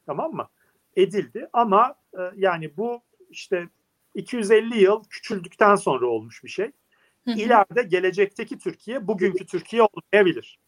[0.07, 0.49] Tamam mı?
[0.97, 3.69] Edildi ama e, yani bu işte
[4.15, 6.71] 250 yıl küçüldükten sonra olmuş bir şey.
[7.27, 10.59] İleride gelecekteki Türkiye bugünkü Türkiye olmayabilir.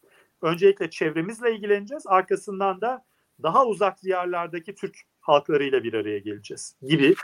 [0.41, 2.07] Öncelikle çevremizle ilgileneceğiz.
[2.07, 3.05] Arkasından da
[3.43, 7.15] daha uzak diyarlardaki Türk halklarıyla bir araya geleceğiz gibi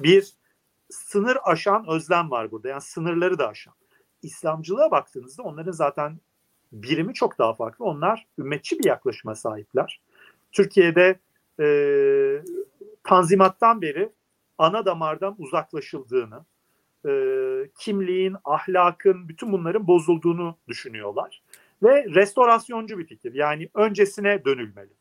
[0.00, 0.34] bir
[0.90, 2.68] sınır aşan özlem var burada.
[2.68, 3.74] Yani sınırları da aşan.
[4.22, 6.20] İslamcılığa baktığınızda onların zaten
[6.72, 7.84] birimi çok daha farklı.
[7.84, 10.00] Onlar ümmetçi bir yaklaşıma sahipler.
[10.52, 11.18] Türkiye'de
[11.60, 11.66] e,
[13.04, 14.12] Tanzimat'tan beri
[14.58, 16.44] ana damardan uzaklaşıldığını,
[17.06, 17.12] e,
[17.78, 21.42] kimliğin, ahlakın, bütün bunların bozulduğunu düşünüyorlar.
[21.82, 23.34] Ve restorasyoncu bir fikir.
[23.34, 24.92] Yani öncesine dönülmeli.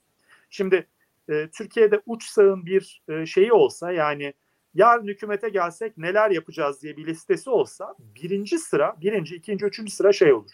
[0.54, 0.88] Şimdi
[1.30, 4.34] e, Türkiye'de uç sağın bir e, şeyi olsa yani
[4.74, 10.14] yarın hükümete gelsek neler yapacağız diye bir listesi olsa birinci sıra, birinci, ikinci, üçüncü sıra
[10.14, 10.52] şey olur.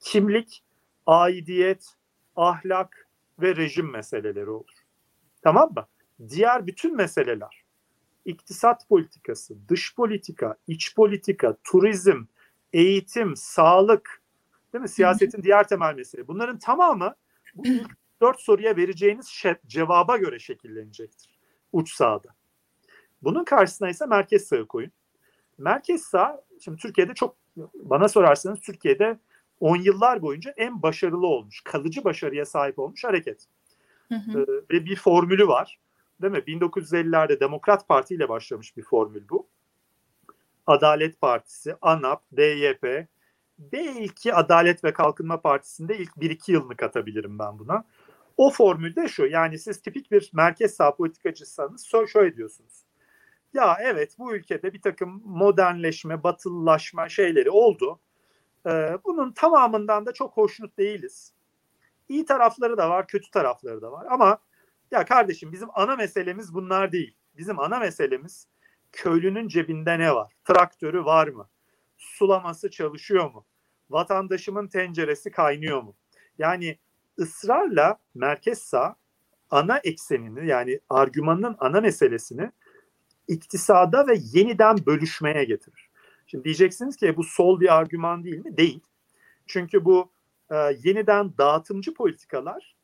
[0.00, 0.62] Kimlik,
[1.06, 1.86] aidiyet,
[2.36, 3.08] ahlak
[3.38, 4.74] ve rejim meseleleri olur.
[5.42, 5.86] Tamam mı?
[6.28, 7.64] Diğer bütün meseleler,
[8.24, 12.24] iktisat politikası, dış politika, iç politika, turizm,
[12.72, 14.22] eğitim, sağlık,
[14.72, 14.88] değil mi?
[14.88, 16.28] Siyasetin diğer temel mesele.
[16.28, 17.14] Bunların tamamı
[17.54, 21.36] bu ilk dört soruya vereceğiniz cevaba göre şekillenecektir
[21.76, 22.28] uç sağda.
[23.22, 24.92] Bunun karşısına ise merkez sağı koyun.
[25.58, 27.36] Merkez sağ, şimdi Türkiye'de çok,
[27.74, 29.18] bana sorarsanız Türkiye'de
[29.60, 33.46] 10 yıllar boyunca en başarılı olmuş, kalıcı başarıya sahip olmuş hareket.
[34.08, 34.40] Hı hı.
[34.40, 35.78] Ee, ve bir formülü var.
[36.22, 36.38] Değil mi?
[36.38, 39.46] 1950'lerde Demokrat Parti ile başlamış bir formül bu.
[40.66, 43.06] Adalet Partisi, ANAP, DYP,
[43.58, 47.84] belki Adalet ve Kalkınma Partisi'nde ilk 1-2 yılını katabilirim ben buna.
[48.36, 52.86] O formülde şu yani siz tipik bir merkez sağ politikacıysanız şöyle diyorsunuz.
[53.54, 58.00] Ya evet bu ülkede bir takım modernleşme, batılılaşma şeyleri oldu.
[58.66, 61.32] Ee, bunun tamamından da çok hoşnut değiliz.
[62.08, 64.06] İyi tarafları da var, kötü tarafları da var.
[64.10, 64.38] Ama
[64.90, 67.16] ya kardeşim bizim ana meselemiz bunlar değil.
[67.36, 68.48] Bizim ana meselemiz
[68.92, 70.32] köylünün cebinde ne var?
[70.44, 71.48] Traktörü var mı?
[71.96, 73.46] Sulaması çalışıyor mu?
[73.90, 75.96] Vatandaşımın tenceresi kaynıyor mu?
[76.38, 76.78] Yani
[77.18, 78.96] ısrarla merkez sağ
[79.50, 82.50] ana eksenini yani argümanın ana meselesini
[83.28, 85.90] iktisada ve yeniden bölüşmeye getirir.
[86.26, 88.56] Şimdi diyeceksiniz ki bu sol bir argüman değil mi?
[88.56, 88.80] Değil.
[89.46, 90.12] Çünkü bu
[90.50, 92.76] e, yeniden dağıtımcı politikalar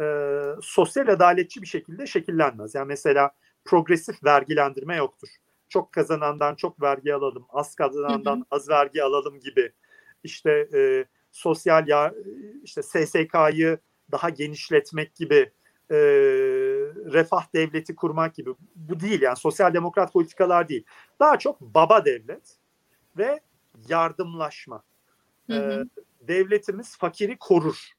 [0.00, 0.04] e,
[0.62, 2.74] sosyal adaletçi bir şekilde şekillenmez.
[2.74, 3.30] Yani mesela
[3.64, 5.28] progresif vergilendirme yoktur.
[5.68, 8.44] Çok kazanandan çok vergi alalım, az kazanandan hı hı.
[8.50, 9.72] az vergi alalım gibi.
[10.24, 12.14] İşte e, sosyal ya
[12.64, 13.78] işte SSK'yı
[14.12, 15.52] daha genişletmek gibi
[15.90, 15.96] e,
[17.12, 20.84] refah devleti kurmak gibi bu değil yani sosyal demokrat politikalar değil.
[21.20, 22.56] Daha çok baba devlet
[23.18, 23.40] ve
[23.88, 24.82] yardımlaşma.
[25.46, 25.86] Hı hı.
[25.98, 27.90] E, devletimiz fakiri korur.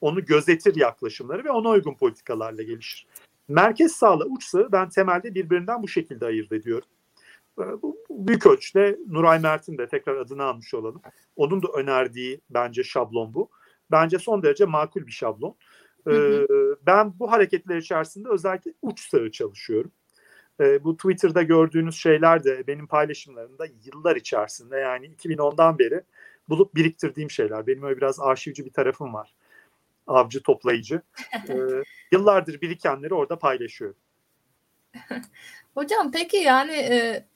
[0.00, 3.06] Onu gözetir yaklaşımları ve ona uygun politikalarla gelişir.
[3.48, 6.88] Merkez sağla uç sağı ben temelde birbirinden bu şekilde ayırt ediyorum.
[8.10, 11.02] Büyük ölçüde Nuray Mert'in de tekrar adını almış olalım.
[11.36, 13.50] Onun da önerdiği bence şablon bu.
[13.90, 15.56] Bence son derece makul bir şablon.
[16.04, 16.76] Hı hı.
[16.86, 19.92] Ben bu hareketler içerisinde özellikle uç sağı çalışıyorum.
[20.60, 26.02] Bu Twitter'da gördüğünüz şeyler de benim paylaşımlarımda yıllar içerisinde yani 2010'dan beri
[26.48, 27.66] bulup biriktirdiğim şeyler.
[27.66, 29.34] Benim öyle biraz arşivci bir tarafım var.
[30.06, 31.02] Avcı toplayıcı.
[32.12, 33.96] Yıllardır birikenleri orada paylaşıyorum.
[35.74, 37.26] Hocam peki yani e,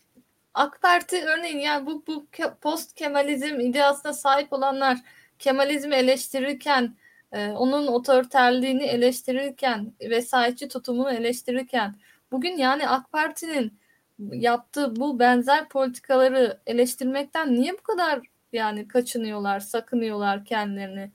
[0.55, 2.27] AK Parti örneğin yani bu, bu
[2.61, 4.99] post Kemalizm ideasına sahip olanlar
[5.39, 6.97] Kemalizmi eleştirirken
[7.33, 11.95] e, onun otoriterliğini eleştirirken vesayetçi tutumunu eleştirirken
[12.33, 13.79] bugün yani AK Parti'nin
[14.19, 18.21] yaptığı bu benzer politikaları eleştirmekten niye bu kadar
[18.53, 21.13] yani kaçınıyorlar, sakınıyorlar kendilerini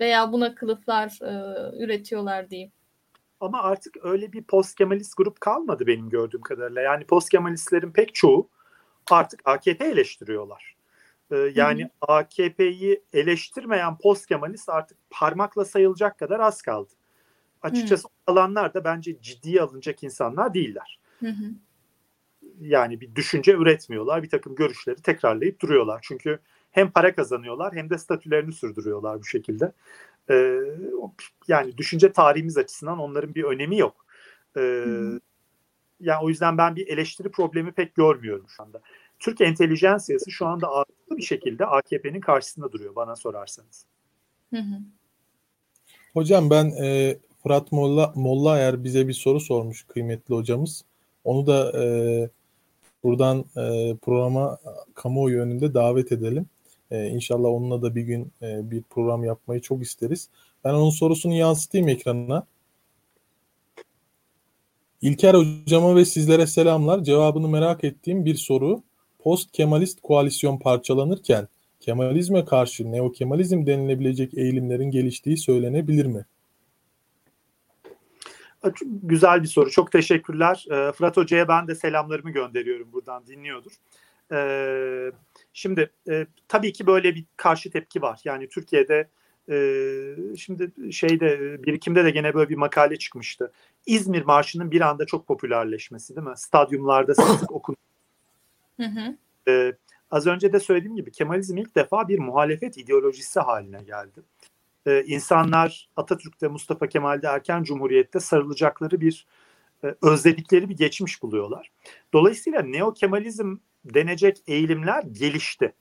[0.00, 1.32] veya buna kılıflar e,
[1.84, 2.72] üretiyorlar diyeyim.
[3.40, 6.82] Ama artık öyle bir post Kemalist grup kalmadı benim gördüğüm kadarıyla.
[6.82, 8.48] Yani post Kemalistlerin pek çoğu
[9.10, 10.76] artık AKP eleştiriyorlar.
[11.30, 16.90] Ee, yani AKP'yi eleştirmeyen post Kemalist artık parmakla sayılacak kadar az kaldı.
[17.62, 18.12] Açıkçası hı.
[18.26, 20.98] alanlar da bence ciddiye alınacak insanlar değiller.
[21.20, 21.44] Hı hı.
[22.60, 24.22] Yani bir düşünce üretmiyorlar.
[24.22, 26.00] Bir takım görüşleri tekrarlayıp duruyorlar.
[26.02, 26.38] Çünkü
[26.70, 29.72] hem para kazanıyorlar hem de statülerini sürdürüyorlar bu şekilde.
[30.30, 30.60] Ee,
[31.48, 34.06] yani düşünce tarihimiz açısından onların bir önemi yok.
[34.56, 35.18] Ee, hmm.
[36.00, 38.80] Yani o yüzden ben bir eleştiri problemi pek görmüyorum şu anda.
[39.18, 43.86] Türk entelijensiyası şu anda ağırlıklı bir şekilde AKP'nin karşısında duruyor bana sorarsanız.
[44.50, 44.78] Hı hı.
[46.14, 50.84] Hocam ben e, Fırat Molla, Molla eğer bize bir soru sormuş kıymetli hocamız.
[51.24, 51.84] Onu da e,
[53.02, 54.58] buradan e, programa
[54.94, 56.46] kamuoyu önünde davet edelim.
[56.90, 60.28] E, inşallah onunla da bir gün e, bir program yapmayı çok isteriz.
[60.64, 62.46] Ben onun sorusunu yansıtayım ekranına.
[65.02, 67.04] İlker hocama ve sizlere selamlar.
[67.04, 68.82] Cevabını merak ettiğim bir soru.
[69.18, 71.48] Post Kemalist koalisyon parçalanırken
[71.80, 76.26] Kemalizme karşı neo-Kemalizm denilebilecek eğilimlerin geliştiği söylenebilir mi?
[79.02, 79.70] Güzel bir soru.
[79.70, 80.64] Çok teşekkürler.
[80.70, 83.72] Ee, Fırat Hoca'ya ben de selamlarımı gönderiyorum buradan dinliyordur.
[84.32, 85.12] Ee,
[85.52, 88.20] şimdi e, tabii ki böyle bir karşı tepki var.
[88.24, 89.08] Yani Türkiye'de
[90.36, 93.52] şimdi şeyde birikimde de gene böyle bir makale çıkmıştı.
[93.86, 96.36] İzmir Marşı'nın bir anda çok popülerleşmesi değil mi?
[96.36, 97.76] Stadyumlarda sık sık okun.
[99.48, 99.72] Ee,
[100.10, 104.20] az önce de söylediğim gibi Kemalizm ilk defa bir muhalefet ideolojisi haline geldi.
[104.86, 109.26] Ee, insanlar Atatürk'te, Mustafa Kemal'de erken cumhuriyette sarılacakları bir
[109.84, 111.70] e, özledikleri bir geçmiş buluyorlar.
[112.12, 115.72] Dolayısıyla neo Kemalizm denecek eğilimler gelişti.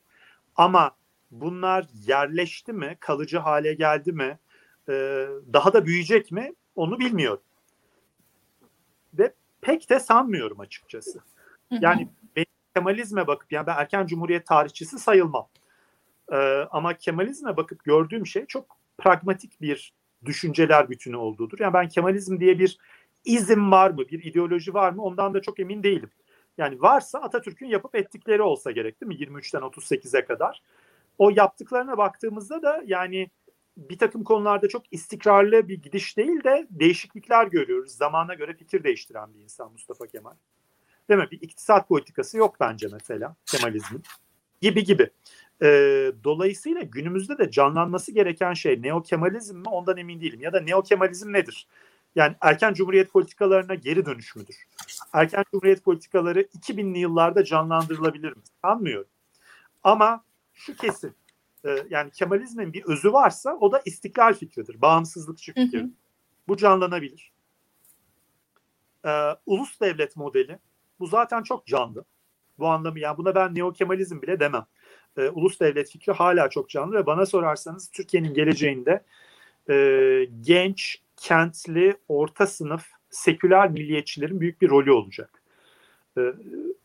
[0.55, 0.91] Ama
[1.32, 4.40] bunlar yerleşti mi, kalıcı hale geldi mi,
[4.90, 4.94] e,
[5.54, 7.44] daha da büyüyecek mi onu bilmiyorum.
[9.14, 11.20] Ve pek de sanmıyorum açıkçası.
[11.72, 15.48] Yani benim Kemalizme bakıp, yani ben erken cumhuriyet tarihçisi sayılmam.
[16.32, 16.36] E,
[16.72, 19.94] ama Kemalizme bakıp gördüğüm şey çok pragmatik bir
[20.26, 21.60] düşünceler bütünü olduğudur.
[21.60, 22.78] Yani ben Kemalizm diye bir
[23.26, 26.10] izim var mı, bir ideoloji var mı ondan da çok emin değilim.
[26.58, 30.62] Yani varsa Atatürk'ün yapıp ettikleri olsa gerek değil mi 23'ten 38'e kadar.
[31.20, 33.30] O yaptıklarına baktığımızda da yani
[33.78, 37.91] bir takım konularda çok istikrarlı bir gidiş değil de değişiklikler görüyoruz.
[37.91, 40.34] Zamana göre fikir değiştiren bir insan Mustafa Kemal.
[41.09, 41.28] Değil mi?
[41.32, 44.03] Bir iktisat politikası yok bence mesela Kemalizmin.
[44.61, 45.09] Gibi gibi.
[45.61, 50.41] Ee, dolayısıyla günümüzde de canlanması gereken şey neo Kemalizm mi ondan emin değilim.
[50.41, 51.67] Ya da neo Kemalizm nedir?
[52.15, 54.67] Yani erken cumhuriyet politikalarına geri dönüş müdür?
[55.13, 58.41] Erken cumhuriyet politikaları 2000'li yıllarda canlandırılabilir mi?
[58.61, 59.09] Sanmıyorum.
[59.84, 60.24] Ama
[60.60, 61.16] şu kesin.
[61.66, 64.82] E, yani Kemalizmin bir özü varsa o da istiklal fikridir.
[64.82, 65.86] Bağımsızlıkçı fikir.
[66.47, 67.32] Bu canlanabilir.
[69.05, 69.12] E,
[69.45, 70.60] ulus devlet modeli.
[70.99, 72.05] Bu zaten çok canlı.
[72.60, 74.66] Bu anlamı yani buna ben neo Kemalizm bile demem.
[75.18, 79.03] E, ulus devlet fikri hala çok canlı ve bana sorarsanız Türkiye'nin geleceğinde
[79.70, 79.76] e,
[80.41, 85.43] genç, kentli, orta sınıf, seküler milliyetçilerin büyük bir rolü olacak.
[86.18, 86.22] E,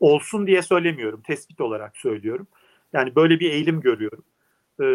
[0.01, 2.47] olsun diye söylemiyorum, tespit olarak söylüyorum.
[2.95, 4.25] Yani böyle bir eğilim görüyorum.
[4.81, 4.87] E,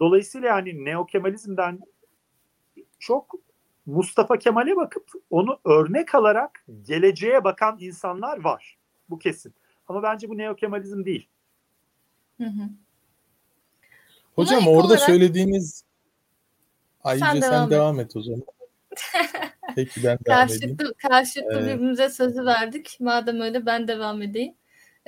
[0.00, 1.80] dolayısıyla yani neokemalizmden
[2.98, 3.34] çok
[3.86, 8.78] Mustafa Kemal'e bakıp onu örnek alarak geleceğe bakan insanlar var.
[9.10, 9.54] Bu kesin.
[9.88, 11.28] Ama bence bu neokemalizm değil.
[12.38, 12.68] Hı hı.
[14.34, 15.00] Hocam Buna orada olarak...
[15.00, 15.84] söylediğiniz
[17.04, 18.42] Ayrıca sen devam, sen devam et o zaman.
[19.74, 20.94] Peki ben devam karşılıklı, edeyim.
[21.08, 21.74] Karşılıklı evet.
[21.74, 22.96] birbirimize sözü verdik.
[23.00, 24.54] Madem öyle ben devam edeyim.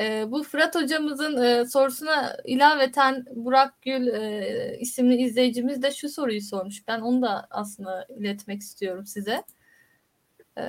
[0.01, 6.41] Ee, bu Fırat hocamızın e, sorusuna ilaveten Burak Gül e, isimli izleyicimiz de şu soruyu
[6.43, 6.89] sormuş.
[6.89, 9.43] Ben onu da aslında iletmek istiyorum size.
[10.59, 10.63] E,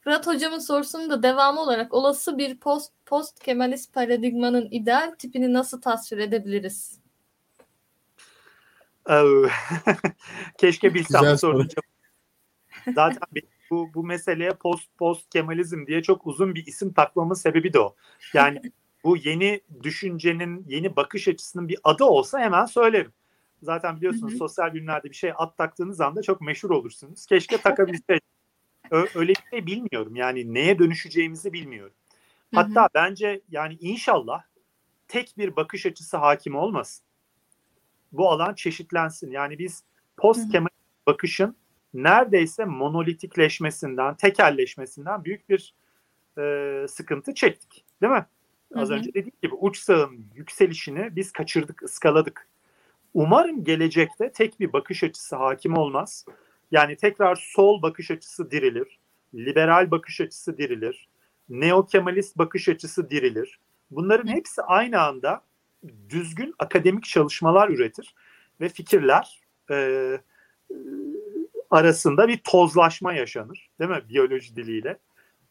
[0.00, 5.80] Fırat hocamın sorusunun da devamı olarak olası bir post post Kemalist paradigmanın ideal tipini nasıl
[5.80, 7.00] tasvir edebiliriz?
[10.58, 11.68] Keşke bilsem bu sorunun
[12.94, 13.20] Zaten
[13.70, 17.96] bu, bu meseleye post post Kemalizm diye çok uzun bir isim takmamın sebebi de o.
[18.34, 18.60] Yani
[19.04, 23.12] bu yeni düşüncenin, yeni bakış açısının bir adı olsa hemen söylerim.
[23.62, 27.26] Zaten biliyorsunuz sosyal bilimlerde bir şey at taktığınız anda çok meşhur olursunuz.
[27.26, 28.28] Keşke takabilseydim.
[29.14, 30.16] Öyle bir şey bilmiyorum.
[30.16, 31.94] Yani neye dönüşeceğimizi bilmiyorum.
[32.54, 32.88] Hatta Hı-hı.
[32.94, 34.42] bence yani inşallah
[35.08, 37.08] tek bir bakış açısı hakim olmasın
[38.12, 39.30] bu alan çeşitlensin.
[39.30, 39.84] Yani biz
[40.16, 40.68] post Kemal
[41.06, 41.56] bakışın
[41.94, 45.74] neredeyse monolitikleşmesinden, tekelleşmesinden büyük bir
[46.38, 47.84] e, sıkıntı çektik.
[48.02, 48.26] Değil mi?
[48.74, 48.98] Az hı hı.
[48.98, 52.48] önce dediğim gibi uç sağın yükselişini biz kaçırdık, ıskaladık.
[53.14, 56.24] Umarım gelecekte tek bir bakış açısı hakim olmaz.
[56.70, 58.98] Yani tekrar sol bakış açısı dirilir,
[59.34, 61.08] liberal bakış açısı dirilir,
[61.48, 63.58] neo-kemalist bakış açısı dirilir.
[63.90, 65.44] Bunların hepsi aynı anda
[66.08, 68.14] düzgün akademik çalışmalar üretir
[68.60, 70.18] ve fikirler e,
[71.70, 73.70] arasında bir tozlaşma yaşanır.
[73.80, 74.02] Değil mi?
[74.08, 74.98] Biyoloji diliyle.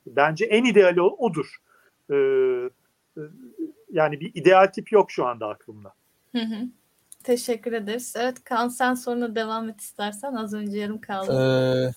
[0.08, 1.58] Bence en ideali odur.
[2.10, 3.22] E, e,
[3.92, 5.94] yani bir ideal tip yok şu anda aklımda.
[6.32, 6.68] Hı hı.
[7.24, 8.14] Teşekkür ederiz.
[8.18, 10.34] Evet Kaan sen sonra devam et istersen.
[10.34, 11.32] Az önce yarım kaldı.
[11.32, 11.94] Ee,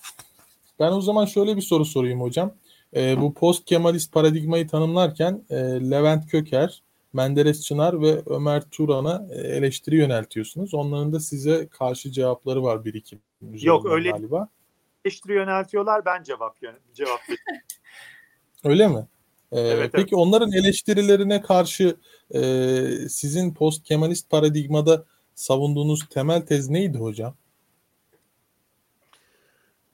[0.79, 2.53] ben o zaman şöyle bir soru sorayım hocam.
[2.95, 5.55] Ee, bu post Kemalist paradigmayı tanımlarken e,
[5.91, 6.81] Levent Köker,
[7.13, 10.73] Menderes Çınar ve Ömer Turan'a e, eleştiri yöneltiyorsunuz.
[10.73, 13.19] Onların da size karşı cevapları var bir iki.
[13.51, 14.47] Yok öyle galiba.
[15.05, 16.57] eleştiri yöneltiyorlar ben cevap
[16.93, 17.19] cevap
[18.63, 19.07] Öyle mi?
[19.51, 20.27] Ee, evet, peki evet.
[20.27, 21.95] onların eleştirilerine karşı
[22.33, 22.41] e,
[23.09, 25.05] sizin post Kemalist paradigmada
[25.35, 27.35] savunduğunuz temel tez neydi hocam?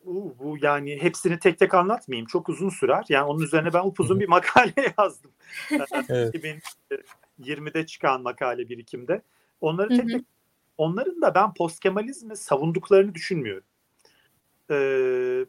[0.08, 2.28] Bu, yani hepsini tek tek anlatmayayım.
[2.28, 3.06] Çok uzun sürer.
[3.10, 5.32] Yani onun üzerine ben upuzun bir makale yazdım.
[6.10, 6.36] evet.
[7.40, 9.22] 2020'de çıkan makale birikimde.
[9.62, 10.22] Onları tek tek
[10.78, 13.64] onların da ben postkemalizmi savunduklarını düşünmüyorum.
[14.72, 15.46] Ee,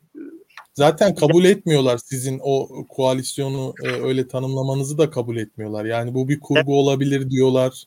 [0.75, 5.85] Zaten kabul ya, etmiyorlar sizin o koalisyonu e, öyle tanımlamanızı da kabul etmiyorlar.
[5.85, 6.69] Yani bu bir kurgu evet.
[6.69, 7.85] olabilir diyorlar.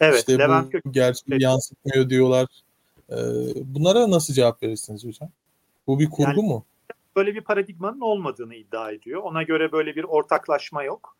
[0.00, 1.42] Evet, işte Levent bu gerçeği evet.
[1.42, 2.46] yansıtmıyor diyorlar.
[3.10, 3.16] Ee,
[3.64, 5.30] bunlara nasıl cevap verirsiniz hocam?
[5.88, 6.64] Bu bir kurgu yani, mu?
[7.16, 9.22] Böyle bir paradigmanın olmadığını iddia ediyor.
[9.22, 11.16] Ona göre böyle bir ortaklaşma yok.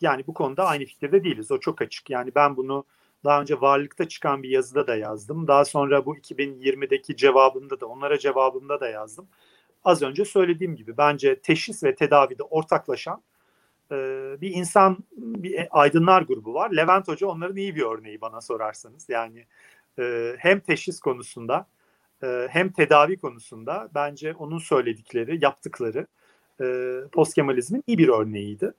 [0.00, 1.50] Yani bu konuda aynı fikirde değiliz.
[1.50, 2.10] O çok açık.
[2.10, 2.84] Yani ben bunu
[3.24, 5.48] daha önce varlıkta çıkan bir yazıda da yazdım.
[5.48, 9.28] Daha sonra bu 2020'deki cevabımda da onlara cevabımda da yazdım.
[9.84, 13.22] Az önce söylediğim gibi bence teşhis ve tedavide ortaklaşan
[13.92, 13.96] e,
[14.40, 16.70] bir insan, bir aydınlar grubu var.
[16.70, 19.08] Levent Hoca onların iyi bir örneği bana sorarsanız.
[19.08, 19.46] Yani
[19.98, 21.66] e, hem teşhis konusunda
[22.50, 26.06] hem tedavi konusunda bence onun söyledikleri, yaptıkları
[26.60, 28.72] e, postkemalizmin iyi bir örneğiydi.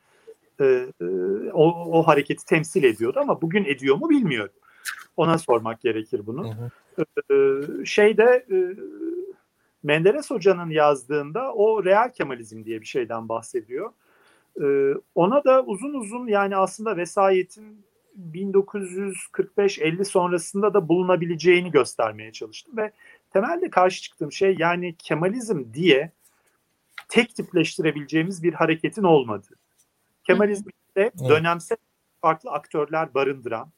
[0.60, 0.66] E,
[1.02, 1.06] e,
[1.54, 4.56] o, o hareketi temsil ediyordu ama bugün ediyor mu bilmiyorum.
[5.18, 6.54] Ona sormak gerekir bunu.
[6.54, 6.72] Hı
[7.32, 8.58] Ee, şeyde e,
[9.84, 13.92] Menderes Hoca'nın yazdığında o real Kemalizm diye bir şeyden bahsediyor.
[15.16, 17.86] Ona da uzun uzun yani aslında vesayetin
[18.34, 22.92] 1945-50 sonrasında da bulunabileceğini göstermeye çalıştım ve
[23.36, 26.12] temelde karşı çıktığım şey yani Kemalizm diye
[27.10, 29.56] tek tipleştirebileceğimiz bir hareketin olmadığı.
[30.24, 31.78] Kemalizmde dönemsel
[32.22, 33.72] farklı aktörler barındıran,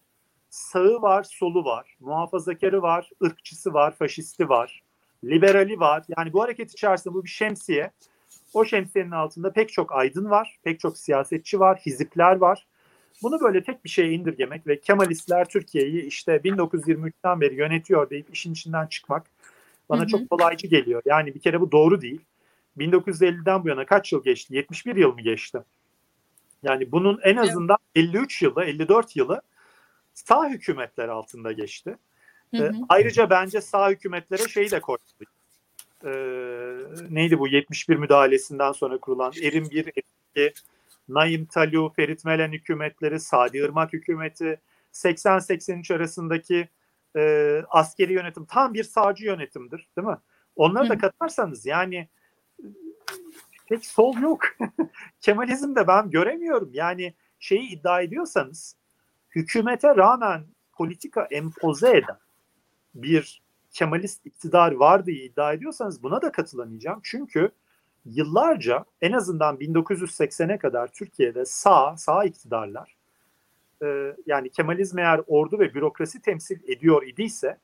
[0.50, 4.84] sağı var, solu var, muhafazakarı var, ırkçısı var, faşisti var,
[5.24, 6.04] liberali var.
[6.18, 7.92] Yani bu hareket içerisinde bu bir şemsiye.
[8.54, 12.68] O şemsiyenin altında pek çok aydın var, pek çok siyasetçi var, hizipler var.
[13.24, 18.54] Bunu böyle tek bir şeye indirgemek ve Kemalistler Türkiye'yi işte 1923'ten beri yönetiyor deyip işin
[18.54, 19.32] içinden çıkmak
[19.90, 20.08] bana Hı hı.
[20.08, 21.02] çok kolaycı geliyor.
[21.06, 22.22] Yani bir kere bu doğru değil.
[22.78, 24.56] 1950'den bu yana kaç yıl geçti?
[24.56, 25.60] 71 yıl mı geçti?
[26.64, 29.42] Yani bunun en azından 53 yılı, 54 yılı
[30.14, 31.98] sağ hükümetler altında geçti.
[32.56, 32.74] Hı Ee, hı.
[32.90, 35.02] ayrıca bence sağ hükümetlere şeyi de koydu.
[36.06, 36.10] Ee,
[37.10, 40.04] neydi bu 71 müdahalesinden sonra kurulan Erim 1, Erim
[40.36, 40.54] 2,
[41.10, 44.60] Naim Talu, Ferit Melen hükümetleri, Sadi Irmak hükümeti,
[44.94, 46.70] 80-83 arasındaki
[47.16, 50.18] e, askeri yönetim tam bir sağcı yönetimdir değil mi?
[50.56, 52.10] Onları da katarsanız yani
[53.70, 54.42] tek sol yok.
[55.22, 56.70] Kemalizm de ben göremiyorum.
[56.74, 58.76] Yani şeyi iddia ediyorsanız
[59.36, 62.18] hükümete rağmen politika empoze eden
[62.96, 63.42] bir
[63.72, 67.00] Kemalist iktidar var diye iddia ediyorsanız buna da katılamayacağım.
[67.04, 67.52] Çünkü
[68.06, 72.97] yıllarca en azından 1980'e kadar Türkiye'de sağ, sağ iktidarlar
[73.84, 77.58] e, yani Kemalizm eğer ordu ve bürokrasi temsil ediyor idiyse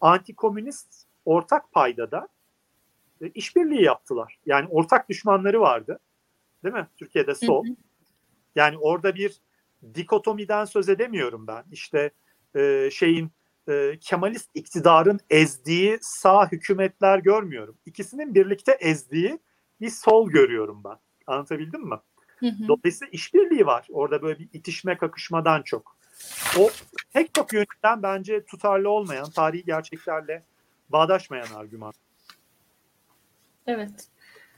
[0.00, 2.28] antikomünist ortak paydada
[3.20, 4.38] e, işbirliği yaptılar.
[4.46, 5.98] Yani ortak düşmanları vardı.
[6.64, 6.88] Değil mi?
[6.96, 7.66] Türkiye'de sol.
[7.66, 7.74] Hı hı.
[8.54, 9.40] Yani orada bir
[9.94, 11.64] dikotomiden söz edemiyorum ben.
[11.72, 12.10] İşte
[12.56, 13.30] e, şeyin
[13.68, 17.78] e, Kemalist iktidarın ezdiği sağ hükümetler görmüyorum.
[17.86, 19.38] İkisinin birlikte ezdiği
[19.80, 20.96] bir sol görüyorum ben.
[21.26, 21.96] Anlatabildim mi?
[22.42, 22.68] Hı hı.
[22.68, 23.86] Dolayısıyla işbirliği var.
[23.90, 25.96] Orada böyle bir itişme kakışmadan çok.
[26.58, 26.70] O
[27.12, 30.42] pek çok yönden bence tutarlı olmayan, tarihi gerçeklerle
[30.88, 31.92] bağdaşmayan argüman.
[33.66, 34.08] Evet.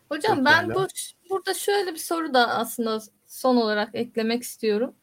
[0.09, 0.75] Hocam ben Pekala.
[0.75, 0.89] bu
[1.31, 4.95] burada şöyle bir soru da aslında son olarak eklemek istiyorum.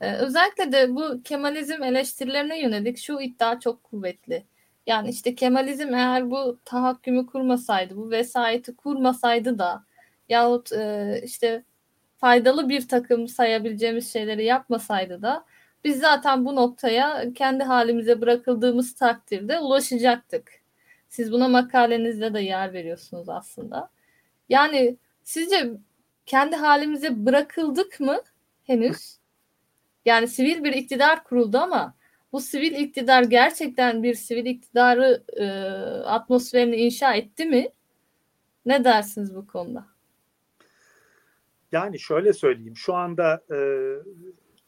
[0.00, 4.46] Ee, özellikle de bu Kemalizm eleştirilerine yönelik şu iddia çok kuvvetli.
[4.86, 9.84] Yani işte Kemalizm eğer bu tahakkümü kurmasaydı, bu vesayeti kurmasaydı da
[10.28, 11.64] yahut e, işte
[12.24, 15.44] faydalı bir takım sayabileceğimiz şeyleri yapmasaydı da
[15.84, 20.52] biz zaten bu noktaya kendi halimize bırakıldığımız takdirde ulaşacaktık.
[21.08, 23.90] Siz buna makalenizde de yer veriyorsunuz aslında.
[24.48, 25.70] Yani sizce
[26.26, 28.20] kendi halimize bırakıldık mı
[28.64, 29.18] henüz?
[30.04, 31.94] Yani sivil bir iktidar kuruldu ama
[32.32, 35.46] bu sivil iktidar gerçekten bir sivil iktidarı e,
[36.04, 37.68] atmosferini inşa etti mi?
[38.66, 39.93] Ne dersiniz bu konuda?
[41.74, 42.76] Yani şöyle söyleyeyim.
[42.76, 43.58] Şu anda e,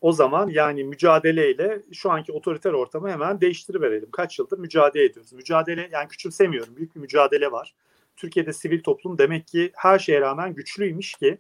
[0.01, 4.11] o zaman yani mücadeleyle şu anki otoriter ortamı hemen değiştiriverelim.
[4.11, 5.33] Kaç yıldır mücadele ediyoruz.
[5.33, 6.77] Mücadele yani küçümsemiyorum.
[6.77, 7.75] Büyük bir mücadele var.
[8.17, 11.39] Türkiye'de sivil toplum demek ki her şeye rağmen güçlüymüş ki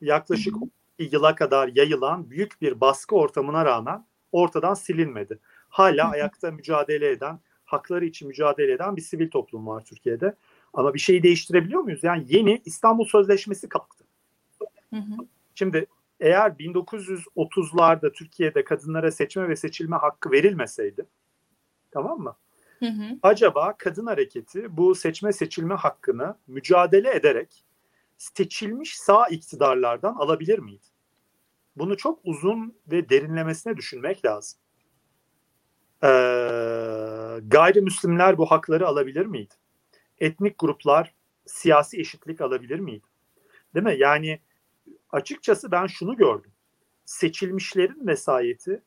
[0.00, 0.54] yaklaşık
[0.98, 5.38] yıla kadar yayılan büyük bir baskı ortamına rağmen ortadan silinmedi.
[5.68, 10.34] Hala ayakta mücadele eden, hakları için mücadele eden bir sivil toplum var Türkiye'de.
[10.72, 12.04] Ama bir şeyi değiştirebiliyor muyuz?
[12.04, 13.99] Yani yeni İstanbul Sözleşmesi kalktı.
[14.90, 15.16] Hı hı.
[15.54, 15.86] Şimdi
[16.20, 21.06] eğer 1930'larda Türkiye'de kadınlara seçme ve seçilme hakkı verilmeseydi
[21.90, 22.36] tamam mı?
[22.78, 23.18] Hı hı.
[23.22, 27.64] Acaba kadın hareketi bu seçme seçilme hakkını mücadele ederek
[28.18, 30.86] seçilmiş sağ iktidarlardan alabilir miydi?
[31.76, 34.60] Bunu çok uzun ve derinlemesine düşünmek lazım.
[36.02, 36.08] Ee,
[37.46, 39.54] gayrimüslimler bu hakları alabilir miydi?
[40.18, 41.14] Etnik gruplar
[41.46, 43.06] siyasi eşitlik alabilir miydi?
[43.74, 43.94] Değil mi?
[43.98, 44.40] Yani
[45.12, 46.50] açıkçası ben şunu gördüm.
[47.04, 48.82] Seçilmişlerin vesayeti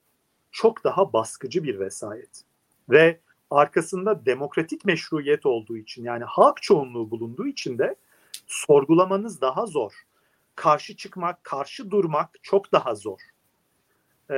[0.51, 2.41] çok daha baskıcı bir vesayet.
[2.89, 3.19] Ve
[3.51, 7.95] arkasında demokratik meşruiyet olduğu için yani halk çoğunluğu bulunduğu için de
[8.47, 9.93] sorgulamanız daha zor.
[10.55, 13.19] Karşı çıkmak, karşı durmak çok daha zor.
[14.31, 14.35] Ee,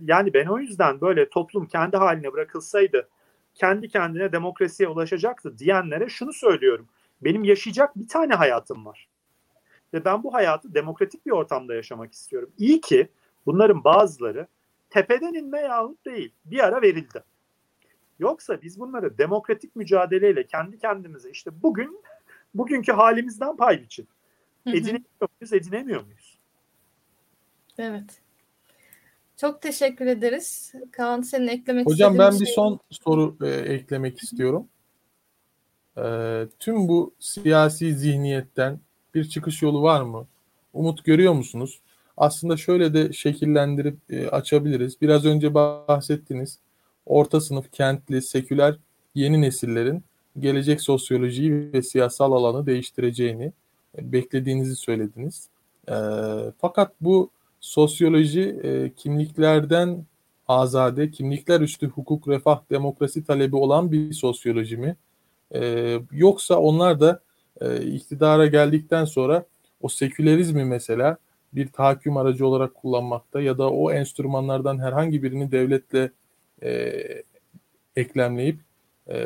[0.00, 3.08] yani ben o yüzden böyle toplum kendi haline bırakılsaydı
[3.54, 6.88] kendi kendine demokrasiye ulaşacaktı diyenlere şunu söylüyorum.
[7.20, 9.08] Benim yaşayacak bir tane hayatım var.
[9.94, 12.52] Ve ben bu hayatı demokratik bir ortamda yaşamak istiyorum.
[12.58, 13.08] İyi ki
[13.46, 14.46] bunların bazıları
[14.90, 17.24] tepeden inme yahut değil bir ara verildi.
[18.18, 22.02] Yoksa biz bunları demokratik mücadeleyle kendi kendimize işte bugün
[22.54, 23.86] bugünkü halimizden pay
[24.66, 24.70] hı.
[24.70, 26.38] Edinemiyor muyuz, edinemiyor muyuz?
[27.78, 28.22] Evet.
[29.36, 30.72] Çok teşekkür ederiz.
[30.92, 34.68] Kaan senin eklemek Hocam istediğin ben bir şey- son soru e, eklemek istiyorum.
[35.96, 36.04] E,
[36.58, 38.80] tüm bu siyasi zihniyetten
[39.14, 40.26] bir çıkış yolu var mı?
[40.72, 41.80] Umut görüyor musunuz?
[42.16, 45.00] Aslında şöyle de şekillendirip e, açabiliriz.
[45.00, 46.58] Biraz önce bahsettiniz.
[47.06, 48.76] Orta sınıf, kentli, seküler
[49.14, 50.04] yeni nesillerin
[50.38, 53.52] gelecek sosyolojiyi ve siyasal alanı değiştireceğini
[53.98, 55.48] e, beklediğinizi söylediniz.
[55.88, 55.94] E,
[56.60, 57.30] fakat bu
[57.60, 60.04] sosyoloji e, kimliklerden
[60.48, 64.96] azade, kimlikler üstü hukuk, refah, demokrasi talebi olan bir sosyoloji mi?
[65.54, 67.20] E, yoksa onlar da
[67.60, 69.44] e, iktidara geldikten sonra
[69.80, 71.16] o sekülerizmi mesela
[71.52, 76.10] bir tahakküm aracı olarak kullanmakta ya da o enstrümanlardan herhangi birini devletle
[76.62, 77.02] e,
[77.96, 78.60] eklemleyip
[79.08, 79.16] e,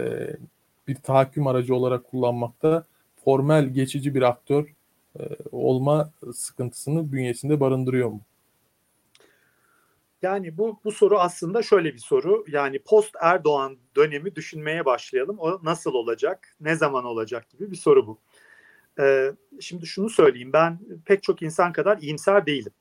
[0.89, 2.85] bir tahakküm aracı olarak kullanmakta
[3.25, 4.75] formel geçici bir aktör
[5.21, 5.23] e,
[5.53, 8.21] olma sıkıntısını bünyesinde barındırıyor mu?
[10.25, 12.45] Yani bu bu soru aslında şöyle bir soru.
[12.49, 15.39] Yani post Erdoğan dönemi düşünmeye başlayalım.
[15.39, 18.19] O nasıl olacak, ne zaman olacak gibi bir soru bu.
[19.01, 20.53] Ee, şimdi şunu söyleyeyim.
[20.53, 22.73] Ben pek çok insan kadar iyimser değilim.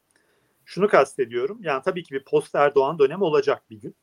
[0.65, 1.59] Şunu kastediyorum.
[1.61, 3.95] Yani tabii ki bir post Erdoğan dönemi olacak bir gün.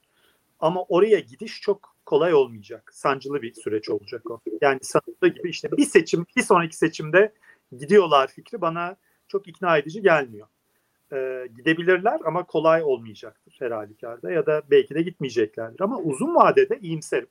[0.61, 2.91] Ama oraya gidiş çok kolay olmayacak.
[2.95, 4.41] Sancılı bir süreç olacak o.
[4.61, 7.33] Yani sanıldığı gibi işte bir seçim, bir sonraki seçimde
[7.79, 8.97] gidiyorlar fikri bana
[9.29, 10.47] çok ikna edici gelmiyor
[11.13, 15.81] e, gidebilirler ama kolay olmayacaktır her halükarda ya da belki de gitmeyeceklerdir.
[15.81, 17.29] Ama uzun vadede iyimserim.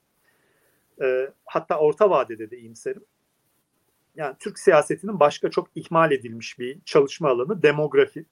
[1.01, 3.03] E, hatta orta vadede de iyimserim.
[4.15, 8.25] Yani Türk siyasetinin başka çok ihmal edilmiş bir çalışma alanı demografi.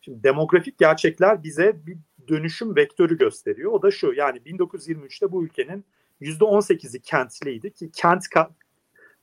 [0.00, 1.96] Şimdi demografik gerçekler bize bir
[2.28, 3.72] dönüşüm vektörü gösteriyor.
[3.72, 5.84] O da şu yani 1923'te bu ülkenin
[6.20, 8.24] %18'i kentliydi ki kent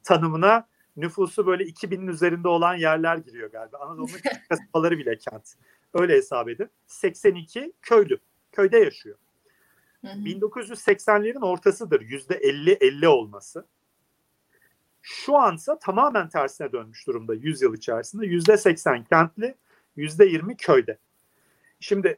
[0.03, 0.67] tanımına
[0.97, 3.77] nüfusu böyle 2000'in üzerinde olan yerler giriyor galiba.
[3.77, 5.55] Anadolu'nun küçük kasabaları bile kent.
[5.93, 6.69] Öyle hesap edin.
[6.87, 8.19] 82 köylü.
[8.51, 9.17] Köyde yaşıyor.
[10.01, 10.17] Hı hı.
[10.17, 13.65] 1980'lerin ortasıdır %50-50 olması.
[15.01, 18.25] Şu ansa tamamen tersine dönmüş durumda 100 yıl içerisinde.
[18.25, 19.55] %80 kentli,
[19.97, 20.97] %20 köyde.
[21.79, 22.17] Şimdi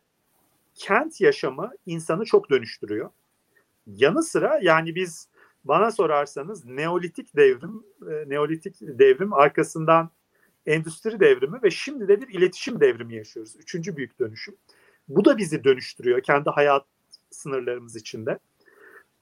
[0.75, 3.09] kent yaşamı insanı çok dönüştürüyor.
[3.87, 5.27] Yanı sıra yani biz
[5.65, 10.09] bana sorarsanız Neolitik devrim, e, Neolitik devrim arkasından
[10.65, 13.55] endüstri devrimi ve şimdi de bir iletişim devrimi yaşıyoruz.
[13.55, 14.55] Üçüncü büyük dönüşüm.
[15.07, 16.85] Bu da bizi dönüştürüyor kendi hayat
[17.29, 18.39] sınırlarımız içinde.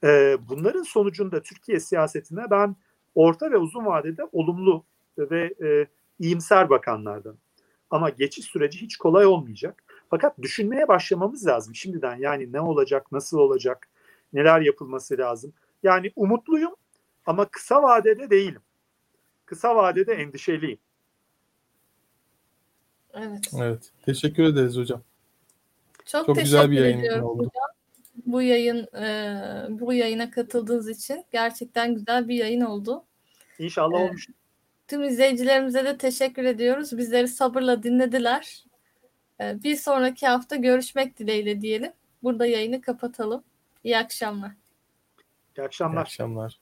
[0.04, 2.76] E, bunların sonucunda Türkiye siyasetine ben
[3.14, 4.84] orta ve uzun vadede olumlu
[5.18, 5.86] ve e,
[6.18, 7.36] iyimser bakanlardan.
[7.90, 9.84] Ama geçiş süreci hiç kolay olmayacak.
[10.10, 12.16] Fakat düşünmeye başlamamız lazım şimdiden.
[12.16, 13.88] Yani ne olacak, nasıl olacak,
[14.32, 15.52] neler yapılması lazım.
[15.82, 16.74] Yani umutluyum
[17.26, 18.62] ama kısa vadede değilim.
[19.46, 20.78] Kısa vadede endişeliyim.
[23.14, 23.50] Evet.
[23.60, 23.90] Evet.
[24.06, 25.02] Teşekkür ederiz hocam.
[26.06, 27.38] Çok, Çok teşekkür güzel bir yayın oldu.
[27.38, 27.52] hocam.
[28.26, 29.36] Bu yayın e,
[29.70, 33.04] bu yayına katıldığınız için gerçekten güzel bir yayın oldu.
[33.58, 34.08] İnşallah Evet.
[34.08, 34.26] olmuş.
[34.88, 36.98] Tüm izleyicilerimize de teşekkür ediyoruz.
[36.98, 38.64] Bizleri sabırla dinlediler.
[39.40, 41.92] E, bir sonraki hafta görüşmek dileğiyle diyelim.
[42.22, 43.44] Burada yayını kapatalım.
[43.84, 44.50] İyi akşamlar.
[45.58, 46.00] İyi akşamlar.
[46.00, 46.61] İyi akşamlar.